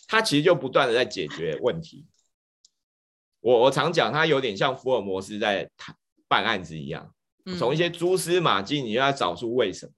[0.07, 2.07] 他其实就不断的在解决问题。
[3.41, 5.69] 我我常讲，他有点像福尔摩斯在
[6.29, 7.12] 办案子一样，
[7.57, 9.93] 从一些蛛丝马迹，你就要找出为什么。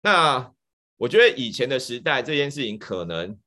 [0.00, 0.52] 那
[0.96, 3.38] 我觉得以前的时代，这件事情可能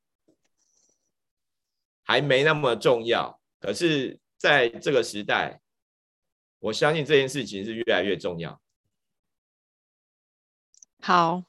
[2.02, 5.60] 还没那么重要，可是在这个时代。
[6.64, 8.60] 我相信这件事情是越来越重要。
[11.00, 11.42] 好，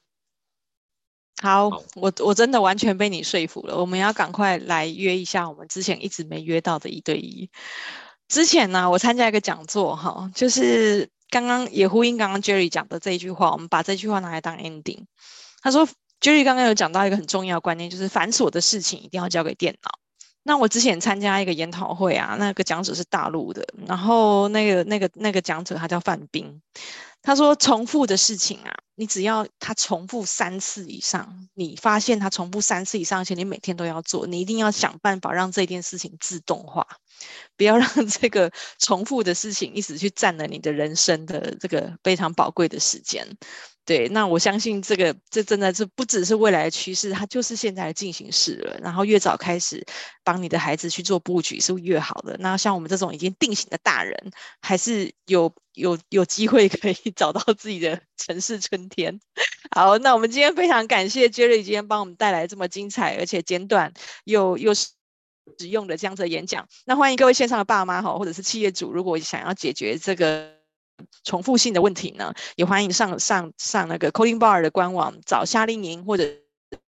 [1.40, 3.78] 好，好，我我真的完全被你说服了。
[3.78, 7.48] 我们要赶快来约一下我们之前一直没约到的一对一。
[8.26, 15.06] 之前呢，我参加一个讲座哈，就是刚刚也呼应刚刚 Jerry 讲的这一句话，我们把这句话拿来当 ending。
[15.62, 15.84] 他说
[16.20, 19.98] Jerry 刚刚有讲到一个很重要的观念，就是繁琐的事情一定要交给电脑。
[20.46, 26.60] 那我之前参加一个研讨会啊，那个讲者是大陆的，然后那个那个那个讲者他叫范冰，
[27.22, 36.86] 他说重复的事情啊，你只要他重复三次以上，你发现他重复三次以上，而且你每天都要做，你一定要想办法让这件事情自动化，
[37.56, 43.26] 不要让这个重复的事情一直去占了你的人生的这个非常宝贵的时间。
[43.86, 48.78] 对，那我相信这个，这真的是不只是未来的趋势，它就是现在的进行式了。
[48.82, 49.84] 然后越早开始
[50.22, 52.34] 帮你的孩子去做布局，是越好的。
[52.40, 54.16] 那像我们这种已经定型的大人，
[54.62, 59.20] 还是有有有机会可以 找到自己的城市春天。
[59.70, 63.92] 好，那我们今天非常感谢 Jerry 今天帮我们带来这么精彩而且简短
[64.24, 64.88] 又又实
[65.68, 66.66] 用的这样子的演讲。
[66.86, 70.63] 那欢迎各位线上的爸妈哈，或者是企业主，如果想要解决这个。
[71.22, 76.24] 重复性的问题呢，也欢迎上上上那个 Coding Bar 的官网找夏令营，或者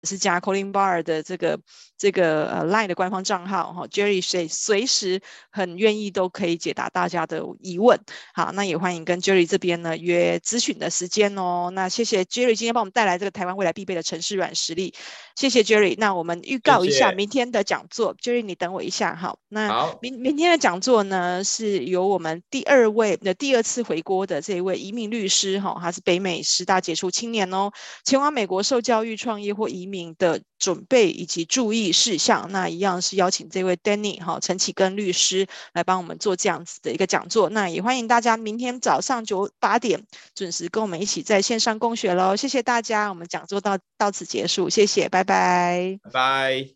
[0.02, 1.60] 是加 Coding Bar 的这个。
[1.98, 5.20] 这个呃 Line 的官方账号哈，Jerry 随随时
[5.50, 7.98] 很愿意都可以解答大家的疑问。
[8.32, 11.70] 好，那也欢迎跟 Jerry 这边呢约咨询的时间哦。
[11.72, 14.94] 那谢谢 Jerry 今天帮我们带来这个台湾未来必备的城市软实力，
[15.34, 15.96] 谢谢 Jerry。
[15.98, 19.36] 那我们预告一下明天的讲座谢谢，Jerry 你等我一下哈。
[19.48, 27.72] 那明明天的讲座呢是由我们第二位的第二次回国的这一位移民律师哈，他是北美十大杰出青年哦，
[28.04, 37.48] 前往美国受教育、创业或移民的准备以及注意事项，那一样是邀请这位 Danny 哈陈启根律师来帮我们做这样子的一个讲座。
[37.50, 40.04] 那也欢迎大家明天早上九八点
[40.34, 42.34] 准时跟我们一起在线上共学喽。
[42.36, 46.68] 谢谢大家，我们讲座到到此结束，谢谢，拜拜，拜拜。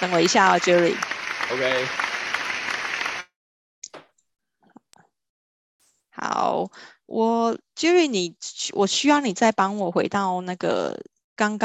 [0.00, 0.94] 等我一下哦，Jerry。
[1.52, 1.86] OK。
[6.10, 6.70] 好，
[7.08, 8.36] 我 Jerry，你
[8.74, 10.94] 我需要你再帮我回到那个
[11.34, 11.56] 刚刚。